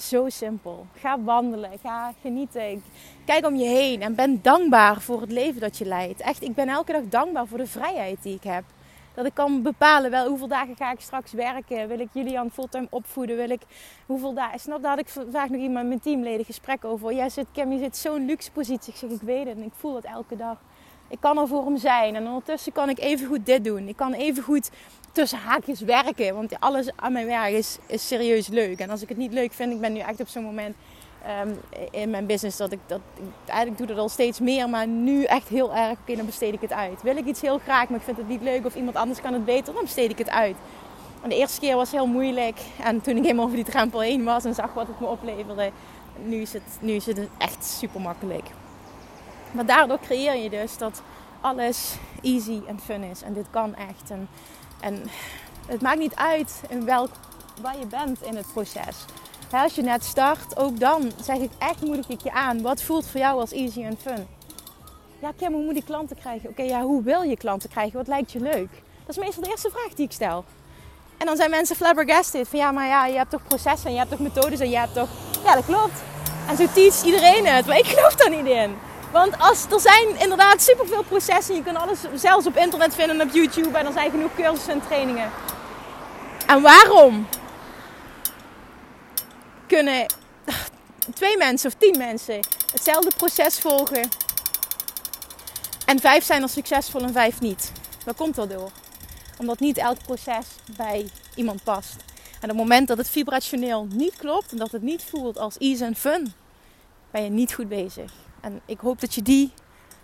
zo 0.00 0.28
simpel. 0.28 0.86
Ga 0.94 1.20
wandelen, 1.20 1.70
ga 1.82 2.12
genieten. 2.20 2.82
Kijk 3.24 3.46
om 3.46 3.56
je 3.56 3.68
heen 3.68 4.02
en 4.02 4.14
ben 4.14 4.42
dankbaar 4.42 5.00
voor 5.00 5.20
het 5.20 5.30
leven 5.30 5.60
dat 5.60 5.78
je 5.78 5.84
leidt. 5.84 6.20
Echt, 6.20 6.42
ik 6.42 6.54
ben 6.54 6.68
elke 6.68 6.92
dag 6.92 7.02
dankbaar 7.08 7.46
voor 7.46 7.58
de 7.58 7.66
vrijheid 7.66 8.22
die 8.22 8.34
ik 8.34 8.44
heb. 8.44 8.64
Dat 9.14 9.26
ik 9.26 9.34
kan 9.34 9.62
bepalen 9.62 10.10
wel 10.10 10.28
hoeveel 10.28 10.48
dagen 10.48 10.76
ga 10.76 10.92
ik 10.92 11.00
straks 11.00 11.32
werken. 11.32 11.88
Wil 11.88 12.00
ik 12.00 12.08
Julian 12.12 12.50
fulltime 12.50 12.86
opvoeden? 12.90 13.36
Wil 13.36 13.50
ik 13.50 13.62
hoeveel 14.06 14.34
dagen? 14.34 14.60
Snap, 14.60 14.84
had 14.84 14.98
ik 14.98 15.08
vandaag 15.08 15.48
nog 15.48 15.60
iemand 15.60 15.74
met 15.74 15.86
mijn 15.86 16.00
teamleden 16.00 16.44
gesprek 16.44 16.84
over. 16.84 17.14
Jij 17.14 17.28
zit, 17.28 17.46
Kim, 17.52 17.72
je 17.72 17.78
zit 17.78 17.96
zo'n 17.96 18.26
luxe 18.26 18.50
positie. 18.50 18.92
Ik 18.92 18.98
zeg, 18.98 19.10
ik 19.10 19.20
weet 19.20 19.46
het 19.46 19.56
en 19.56 19.62
ik 19.62 19.72
voel 19.74 19.94
het 19.94 20.04
elke 20.04 20.36
dag. 20.36 20.58
Ik 21.08 21.20
kan 21.20 21.38
er 21.38 21.48
voor 21.48 21.64
hem 21.64 21.76
zijn. 21.76 22.16
En 22.16 22.26
ondertussen 22.26 22.72
kan 22.72 22.88
ik 22.88 22.98
even 22.98 23.26
goed 23.26 23.46
dit 23.46 23.64
doen. 23.64 23.88
Ik 23.88 23.96
kan 23.96 24.12
even 24.12 24.42
goed 24.42 24.70
tussen 25.12 25.38
haakjes 25.38 25.80
werken. 25.80 26.34
Want 26.34 26.60
alles 26.60 26.88
aan 26.96 27.12
mijn 27.12 27.26
werk 27.26 27.52
is, 27.52 27.78
is 27.86 28.06
serieus 28.06 28.48
leuk. 28.48 28.78
En 28.78 28.90
als 28.90 29.02
ik 29.02 29.08
het 29.08 29.18
niet 29.18 29.32
leuk 29.32 29.52
vind, 29.52 29.72
ik 29.72 29.80
ben 29.80 29.92
nu 29.92 29.98
echt 29.98 30.20
op 30.20 30.28
zo'n 30.28 30.44
moment 30.44 30.76
ehm, 31.24 31.52
in 31.90 32.10
mijn 32.10 32.26
business 32.26 32.56
dat 32.56 32.72
ik 32.72 32.78
dat. 32.86 33.00
Eigenlijk 33.46 33.78
doe 33.78 33.86
dat 33.86 33.98
al 33.98 34.08
steeds 34.08 34.40
meer, 34.40 34.68
maar 34.68 34.86
nu 34.86 35.24
echt 35.24 35.48
heel 35.48 35.74
erg. 35.74 35.98
Oké, 36.00 36.16
dan 36.16 36.26
besteed 36.26 36.54
ik 36.54 36.60
het 36.60 36.72
uit. 36.72 37.02
Wil 37.02 37.16
ik 37.16 37.24
iets 37.24 37.40
heel 37.40 37.58
graag, 37.58 37.88
maar 37.88 37.98
ik 37.98 38.04
vind 38.04 38.16
het 38.16 38.28
niet 38.28 38.42
leuk 38.42 38.66
of 38.66 38.74
iemand 38.74 38.96
anders 38.96 39.20
kan 39.20 39.32
het 39.32 39.44
beter, 39.44 39.74
dan 39.74 39.82
besteed 39.82 40.10
ik 40.10 40.18
het 40.18 40.30
uit. 40.30 40.56
De 41.28 41.36
eerste 41.36 41.60
keer 41.60 41.76
was 41.76 41.90
heel 41.90 42.06
moeilijk. 42.06 42.60
En 42.82 43.00
toen 43.00 43.16
ik 43.16 43.22
helemaal 43.22 43.44
over 43.44 43.56
die 43.56 43.64
drempel 43.64 44.00
heen 44.00 44.24
was 44.24 44.44
en 44.44 44.54
zag 44.54 44.74
wat 44.74 44.86
het 44.86 45.00
me 45.00 45.06
opleverde, 45.06 45.70
nu 46.24 46.40
is 46.40 46.52
het, 46.52 46.78
nu 46.80 46.92
is 46.92 47.06
het 47.06 47.28
echt 47.38 47.64
super 47.64 48.00
makkelijk. 48.00 48.50
Maar 49.52 49.66
daardoor 49.66 49.98
creëer 50.00 50.36
je 50.36 50.50
dus 50.50 50.78
dat 50.78 51.02
alles 51.40 51.96
easy 52.22 52.60
en 52.66 52.80
fun 52.80 53.02
is. 53.02 53.22
En 53.22 53.32
dit 53.32 53.46
kan 53.50 53.74
echt. 53.74 54.10
En 54.80 55.02
het 55.66 55.82
maakt 55.82 55.98
niet 55.98 56.14
uit 56.14 56.60
in 56.68 56.84
welk, 56.84 57.10
waar 57.62 57.78
je 57.78 57.86
bent 57.86 58.22
in 58.22 58.36
het 58.36 58.46
proces. 58.52 59.04
als 59.52 59.74
je 59.74 59.82
net 59.82 60.04
start, 60.04 60.56
ook 60.56 60.80
dan 60.80 61.12
zeg 61.22 61.36
ik 61.36 61.50
echt 61.58 61.80
moedig 61.80 62.08
ik 62.08 62.20
je 62.20 62.32
aan. 62.32 62.62
Wat 62.62 62.82
voelt 62.82 63.06
voor 63.06 63.20
jou 63.20 63.40
als 63.40 63.52
easy 63.52 63.82
en 63.82 63.98
fun? 64.02 64.26
Ja, 65.18 65.32
Kim, 65.36 65.52
hoe 65.52 65.64
moet 65.64 65.76
ik 65.76 65.84
klanten 65.84 66.16
krijgen? 66.16 66.50
Oké, 66.50 66.62
ja, 66.62 66.82
hoe 66.82 67.02
wil 67.02 67.22
je 67.22 67.36
klanten 67.36 67.70
krijgen? 67.70 67.96
Wat 67.96 68.06
lijkt 68.06 68.32
je 68.32 68.40
leuk? 68.40 68.70
Dat 69.06 69.16
is 69.16 69.18
meestal 69.18 69.42
de 69.42 69.50
eerste 69.50 69.70
vraag 69.70 69.94
die 69.94 70.04
ik 70.04 70.12
stel. 70.12 70.44
En 71.18 71.26
dan 71.26 71.36
zijn 71.36 71.50
mensen 71.50 71.76
flabbergasted. 71.76 72.48
Van 72.48 72.58
ja, 72.58 72.70
maar 72.70 72.86
ja, 72.86 73.06
je 73.06 73.16
hebt 73.16 73.30
toch 73.30 73.42
processen 73.42 73.86
en 73.86 73.92
je 73.92 73.98
hebt 73.98 74.10
toch 74.10 74.20
methodes 74.20 74.60
en 74.60 74.70
je 74.70 74.78
hebt 74.78 74.94
toch... 74.94 75.08
Ja, 75.44 75.54
dat 75.54 75.64
klopt. 75.64 76.02
En 76.48 76.56
zo 76.56 76.66
teach 76.74 77.04
iedereen 77.04 77.46
het. 77.46 77.66
Maar 77.66 77.78
ik 77.78 77.86
geloof 77.86 78.14
daar 78.14 78.30
niet 78.30 78.46
in. 78.46 78.76
Want 79.12 79.38
als, 79.38 79.66
er 79.70 79.80
zijn 79.80 80.18
inderdaad 80.18 80.62
superveel 80.62 81.02
processen. 81.02 81.54
Je 81.54 81.62
kan 81.62 81.76
alles 81.76 81.98
zelfs 82.14 82.46
op 82.46 82.56
internet 82.56 82.94
vinden 82.94 83.20
op 83.20 83.34
YouTube. 83.34 83.78
En 83.78 83.86
er 83.86 83.92
zijn 83.92 84.10
genoeg 84.10 84.34
cursussen 84.34 84.72
en 84.72 84.82
trainingen. 84.86 85.30
En 86.46 86.62
waarom 86.62 87.26
kunnen 89.66 90.06
twee 91.14 91.36
mensen 91.36 91.68
of 91.68 91.76
tien 91.78 91.98
mensen 91.98 92.40
hetzelfde 92.72 93.10
proces 93.16 93.58
volgen. 93.58 94.08
En 95.86 96.00
vijf 96.00 96.24
zijn 96.24 96.42
er 96.42 96.48
succesvol 96.48 97.00
en 97.00 97.12
vijf 97.12 97.40
niet. 97.40 97.72
Wat 98.04 98.16
komt 98.16 98.34
dat 98.34 98.50
door? 98.50 98.70
Omdat 99.38 99.60
niet 99.60 99.78
elk 99.78 100.02
proces 100.02 100.46
bij 100.76 101.10
iemand 101.34 101.62
past. 101.62 101.96
En 102.40 102.42
op 102.42 102.48
het 102.48 102.56
moment 102.56 102.88
dat 102.88 102.98
het 102.98 103.08
vibrationeel 103.10 103.86
niet 103.90 104.16
klopt 104.16 104.50
en 104.50 104.56
dat 104.56 104.72
het 104.72 104.82
niet 104.82 105.04
voelt 105.04 105.38
als 105.38 105.58
ease 105.58 105.84
en 105.84 105.96
fun, 105.96 106.32
ben 107.10 107.24
je 107.24 107.30
niet 107.30 107.54
goed 107.54 107.68
bezig. 107.68 108.12
En 108.40 108.60
ik 108.66 108.80
hoop 108.80 109.00
dat 109.00 109.14
je 109.14 109.22
die 109.22 109.52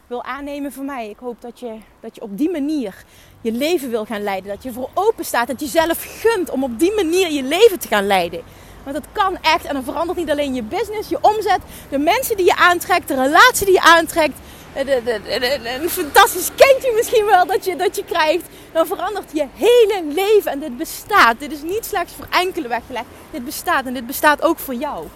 wil 0.06 0.24
aannemen 0.24 0.72
voor 0.72 0.84
mij. 0.84 1.08
Ik 1.08 1.18
hoop 1.18 1.40
dat 1.40 1.60
je, 1.60 1.78
dat 2.00 2.14
je 2.14 2.22
op 2.22 2.38
die 2.38 2.50
manier 2.50 3.04
je 3.40 3.52
leven 3.52 3.90
wil 3.90 4.04
gaan 4.04 4.22
leiden. 4.22 4.50
Dat 4.50 4.62
je 4.62 4.72
voor 4.72 4.90
open 4.94 5.24
staat. 5.24 5.46
Dat 5.46 5.60
je 5.60 5.66
zelf 5.66 6.20
gunt 6.20 6.50
om 6.50 6.64
op 6.64 6.78
die 6.78 6.94
manier 6.94 7.30
je 7.30 7.42
leven 7.42 7.78
te 7.78 7.88
gaan 7.88 8.06
leiden. 8.06 8.42
Want 8.82 8.96
dat 8.96 9.06
kan 9.12 9.38
echt. 9.40 9.64
En 9.64 9.74
dan 9.74 9.84
verandert 9.84 10.18
niet 10.18 10.30
alleen 10.30 10.54
je 10.54 10.62
business, 10.62 11.08
je 11.08 11.18
omzet, 11.20 11.60
de 11.90 11.98
mensen 11.98 12.36
die 12.36 12.46
je 12.46 12.56
aantrekt, 12.56 13.08
de 13.08 13.14
relatie 13.14 13.66
die 13.66 13.74
je 13.74 13.80
aantrekt. 13.80 14.38
Een 14.74 15.90
fantastisch 15.90 16.50
kindje 16.54 16.92
misschien 16.96 17.24
wel 17.24 17.46
dat 17.46 17.64
je, 17.64 17.76
dat 17.76 17.96
je 17.96 18.04
krijgt. 18.04 18.46
Dan 18.72 18.86
verandert 18.86 19.30
je 19.32 19.46
hele 19.54 20.04
leven. 20.08 20.50
En 20.50 20.58
dit 20.58 20.76
bestaat. 20.76 21.38
Dit 21.38 21.52
is 21.52 21.62
niet 21.62 21.84
slechts 21.84 22.12
voor 22.12 22.26
enkele 22.30 22.68
weggelegd. 22.68 23.06
Dit 23.30 23.44
bestaat. 23.44 23.86
En 23.86 23.94
dit 23.94 24.06
bestaat 24.06 24.42
ook 24.42 24.58
voor 24.58 24.74
jou. 24.74 25.06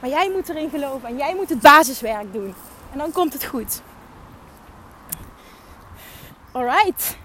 Maar 0.00 0.10
jij 0.10 0.30
moet 0.30 0.48
erin 0.48 0.70
geloven. 0.70 1.08
En 1.08 1.16
jij 1.16 1.34
moet 1.34 1.48
het 1.48 1.60
basiswerk 1.60 2.32
doen. 2.32 2.54
En 2.92 2.98
dan 2.98 3.12
komt 3.12 3.32
het 3.32 3.44
goed. 3.44 3.82
Alright. 6.52 7.16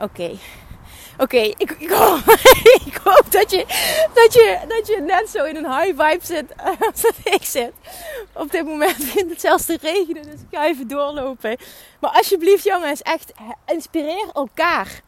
Oké. 0.00 0.30
Oké, 1.18 1.36
ik, 1.36 1.70
ik, 2.86 3.00
hoop, 3.04 3.24
dat 3.30 3.50
je, 3.50 3.64
dat, 4.14 4.32
je, 4.32 4.58
dat 4.68 4.86
je 4.86 5.00
net 5.00 5.28
zo 5.30 5.44
in 5.44 5.56
een 5.56 5.76
high 5.76 6.02
vibe 6.02 6.24
zit 6.24 6.52
als 6.92 7.00
dat 7.00 7.14
ik 7.24 7.44
zit. 7.44 7.72
Op 8.32 8.50
dit 8.50 8.64
moment 8.64 9.04
vindt 9.04 9.30
het 9.30 9.40
zelfs 9.40 9.64
te 9.64 9.78
regenen, 9.80 10.22
dus 10.22 10.32
ik 10.32 10.46
ga 10.50 10.66
even 10.66 10.88
doorlopen. 10.88 11.56
Maar 12.00 12.10
alsjeblieft 12.10 12.64
jongens, 12.64 13.02
echt 13.02 13.32
inspireer 13.66 14.28
elkaar. 14.32 15.02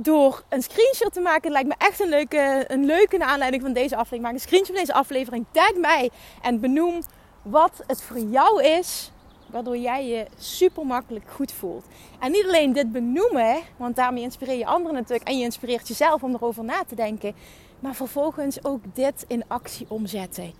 Door 0.00 0.42
een 0.48 0.62
screenshot 0.62 1.12
te 1.12 1.20
maken, 1.20 1.50
lijkt 1.50 1.68
me 1.68 1.74
echt 1.78 2.00
een 2.00 2.08
leuke, 2.08 2.64
een 2.66 2.84
leuke 2.84 3.24
aanleiding 3.24 3.62
van 3.62 3.72
deze 3.72 3.94
aflevering. 3.94 4.22
Maak 4.22 4.32
een 4.32 4.40
screenshot 4.40 4.76
van 4.76 4.84
deze 4.84 4.92
aflevering, 4.92 5.46
tag 5.50 5.74
mij 5.74 6.10
en 6.42 6.60
benoem 6.60 7.02
wat 7.42 7.82
het 7.86 8.02
voor 8.02 8.18
jou 8.18 8.62
is 8.62 9.10
waardoor 9.50 9.76
jij 9.76 10.06
je 10.06 10.26
super 10.38 10.86
makkelijk 10.86 11.30
goed 11.30 11.52
voelt. 11.52 11.84
En 12.18 12.30
niet 12.30 12.44
alleen 12.44 12.72
dit 12.72 12.92
benoemen, 12.92 13.56
want 13.76 13.96
daarmee 13.96 14.22
inspireer 14.22 14.58
je 14.58 14.66
anderen 14.66 14.94
natuurlijk 14.94 15.28
en 15.28 15.38
je 15.38 15.44
inspireert 15.44 15.88
jezelf 15.88 16.22
om 16.22 16.34
erover 16.34 16.64
na 16.64 16.84
te 16.88 16.94
denken, 16.94 17.34
maar 17.80 17.94
vervolgens 17.94 18.64
ook 18.64 18.80
dit 18.94 19.24
in 19.28 19.44
actie 19.46 19.86
omzetten. 19.88 20.52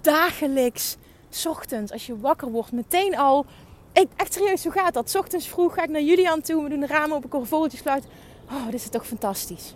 Dagelijks, 0.00 0.96
ochtends, 1.48 1.92
als 1.92 2.06
je 2.06 2.18
wakker 2.18 2.50
wordt, 2.50 2.72
meteen 2.72 3.16
al. 3.16 3.46
Ik, 3.92 4.08
echt 4.16 4.32
serieus, 4.32 4.64
hoe 4.64 4.72
gaat 4.72 4.94
dat? 4.94 5.16
Ochtends 5.16 5.48
vroeg 5.48 5.74
ga 5.74 5.82
ik 5.82 5.90
naar 5.90 6.02
Julian 6.02 6.40
toe, 6.40 6.62
we 6.62 6.68
doen 6.68 6.80
de 6.80 6.86
ramen 6.86 7.16
op, 7.16 7.24
ik 7.24 7.30
vogeltjes 7.46 7.80
fluiten. 7.80 8.10
Oh, 8.52 8.64
dit 8.64 8.74
is 8.74 8.88
toch 8.88 9.06
fantastisch. 9.06 9.74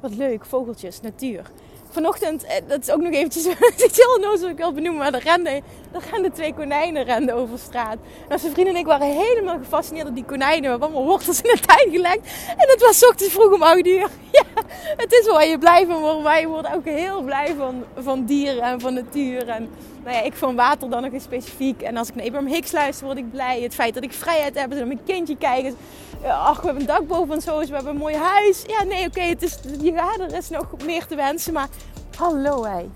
Wat 0.00 0.14
leuk, 0.14 0.44
vogeltjes, 0.44 1.00
natuur 1.00 1.50
vanochtend, 1.90 2.44
eh, 2.44 2.54
dat 2.66 2.80
is 2.80 2.90
ook 2.90 3.00
nog 3.00 3.12
eventjes 3.12 3.46
iets 3.86 3.96
heel 3.96 4.18
noos 4.20 4.40
ik 4.40 4.56
wil 4.56 4.72
benoemen, 4.72 5.02
maar 5.02 5.14
er 5.14 5.22
renden, 5.22 5.52
er 5.92 6.02
renden 6.10 6.32
twee 6.32 6.54
konijnen 6.54 7.04
renden 7.04 7.34
over 7.34 7.58
straat. 7.58 7.96
En 8.28 8.38
zijn 8.38 8.52
vrienden 8.52 8.74
en 8.74 8.80
ik 8.80 8.86
waren 8.86 9.06
helemaal 9.06 9.58
gefascineerd 9.58 10.06
door 10.06 10.14
die 10.14 10.24
konijnen. 10.24 10.62
We 10.62 10.68
hebben 10.68 10.88
allemaal 10.88 11.06
wortels 11.06 11.40
in 11.40 11.50
de 11.54 11.60
tuin 11.60 11.90
gelegd. 11.90 12.20
En 12.48 12.68
het 12.68 12.80
was 12.80 13.06
ochtends 13.06 13.32
vroeg 13.32 13.52
om 13.52 13.62
8 13.62 13.86
uur. 13.86 14.08
Ja, 14.30 14.62
het 14.96 15.12
is 15.12 15.26
waar 15.26 15.46
je 15.46 15.58
blij 15.58 15.86
van 15.86 16.00
wordt. 16.00 16.22
Wij 16.22 16.46
worden 16.46 16.74
ook 16.74 16.84
heel 16.84 17.22
blij 17.22 17.54
van, 17.58 17.84
van 17.96 18.24
dieren 18.24 18.62
en 18.62 18.80
van 18.80 18.94
natuur. 18.94 19.48
En 19.48 19.68
nou 20.04 20.16
ja, 20.16 20.22
ik 20.22 20.34
van 20.34 20.56
water 20.56 20.90
dan 20.90 21.02
nog 21.02 21.12
eens 21.12 21.22
specifiek. 21.22 21.82
En 21.82 21.96
als 21.96 22.08
ik 22.08 22.14
naar 22.14 22.24
Abraham 22.24 22.46
Hicks 22.46 22.72
luister, 22.72 23.06
word 23.06 23.18
ik 23.18 23.30
blij. 23.30 23.62
Het 23.62 23.74
feit 23.74 23.94
dat 23.94 24.02
ik 24.02 24.12
vrijheid 24.12 24.60
heb, 24.60 24.70
dat 24.70 24.86
mijn 24.86 25.04
kindje 25.04 25.36
kijken. 25.36 25.76
Ach, 26.24 26.60
we 26.60 26.64
hebben 26.64 26.80
een 26.80 26.88
dak 26.88 27.06
boven 27.06 27.34
ons 27.34 27.46
huis, 27.46 27.68
we 27.68 27.74
hebben 27.74 27.92
een 27.92 27.98
mooi 27.98 28.16
huis. 28.16 28.62
Ja, 28.66 28.82
nee, 28.82 29.06
oké, 29.06 29.20
het 29.20 29.42
is, 29.42 29.58
ja, 29.80 30.16
er 30.18 30.34
is 30.34 30.48
nog 30.48 30.66
meer 30.84 31.06
te 31.06 31.14
wensen. 31.14 31.52
Maar 31.52 31.68
hallo 32.16 32.64
hé. 32.64 32.88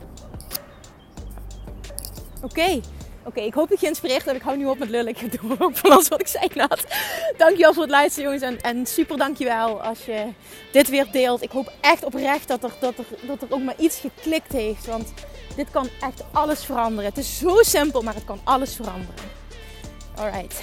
Oké. 2.43 2.81
Oké, 3.25 3.41
ik 3.41 3.55
hoop 3.55 3.69
dat 3.69 3.81
je 3.81 3.87
inspireert 3.87 4.25
hebt. 4.25 4.37
Ik 4.37 4.43
hou 4.43 4.57
nu 4.57 4.67
op 4.67 4.79
met 4.79 4.89
lullen. 4.89 5.09
Ik 5.09 5.19
heb 5.19 5.41
ook 5.59 5.77
van 5.77 5.91
alles 5.91 6.09
wat 6.09 6.21
ik 6.21 6.27
zei 6.27 6.49
had. 6.57 6.85
Dankjewel 7.37 7.73
voor 7.73 7.83
het 7.83 7.91
luisteren 7.91 8.25
jongens. 8.25 8.63
En, 8.63 8.77
en 8.77 8.87
super 8.87 9.19
dankjewel 9.19 9.83
als 9.83 10.05
je 10.05 10.27
dit 10.73 10.89
weer 10.89 11.07
deelt. 11.13 11.43
Ik 11.43 11.51
hoop 11.51 11.73
echt 11.81 12.05
oprecht 12.05 12.49
dat 12.49 12.65
er, 12.65 12.73
dat, 12.81 12.99
er, 12.99 13.05
dat 13.27 13.43
er 13.43 13.49
ook 13.51 13.63
maar 13.63 13.79
iets 13.79 14.01
geklikt 14.01 14.53
heeft. 14.53 14.87
Want 14.87 15.13
dit 15.57 15.71
kan 15.71 15.89
echt 16.01 16.25
alles 16.33 16.65
veranderen. 16.65 17.05
Het 17.05 17.19
is 17.19 17.39
zo 17.39 17.57
simpel, 17.61 18.03
maar 18.03 18.15
het 18.15 18.25
kan 18.25 18.41
alles 18.45 18.77
veranderen. 18.77 19.15
Alright. 20.17 20.63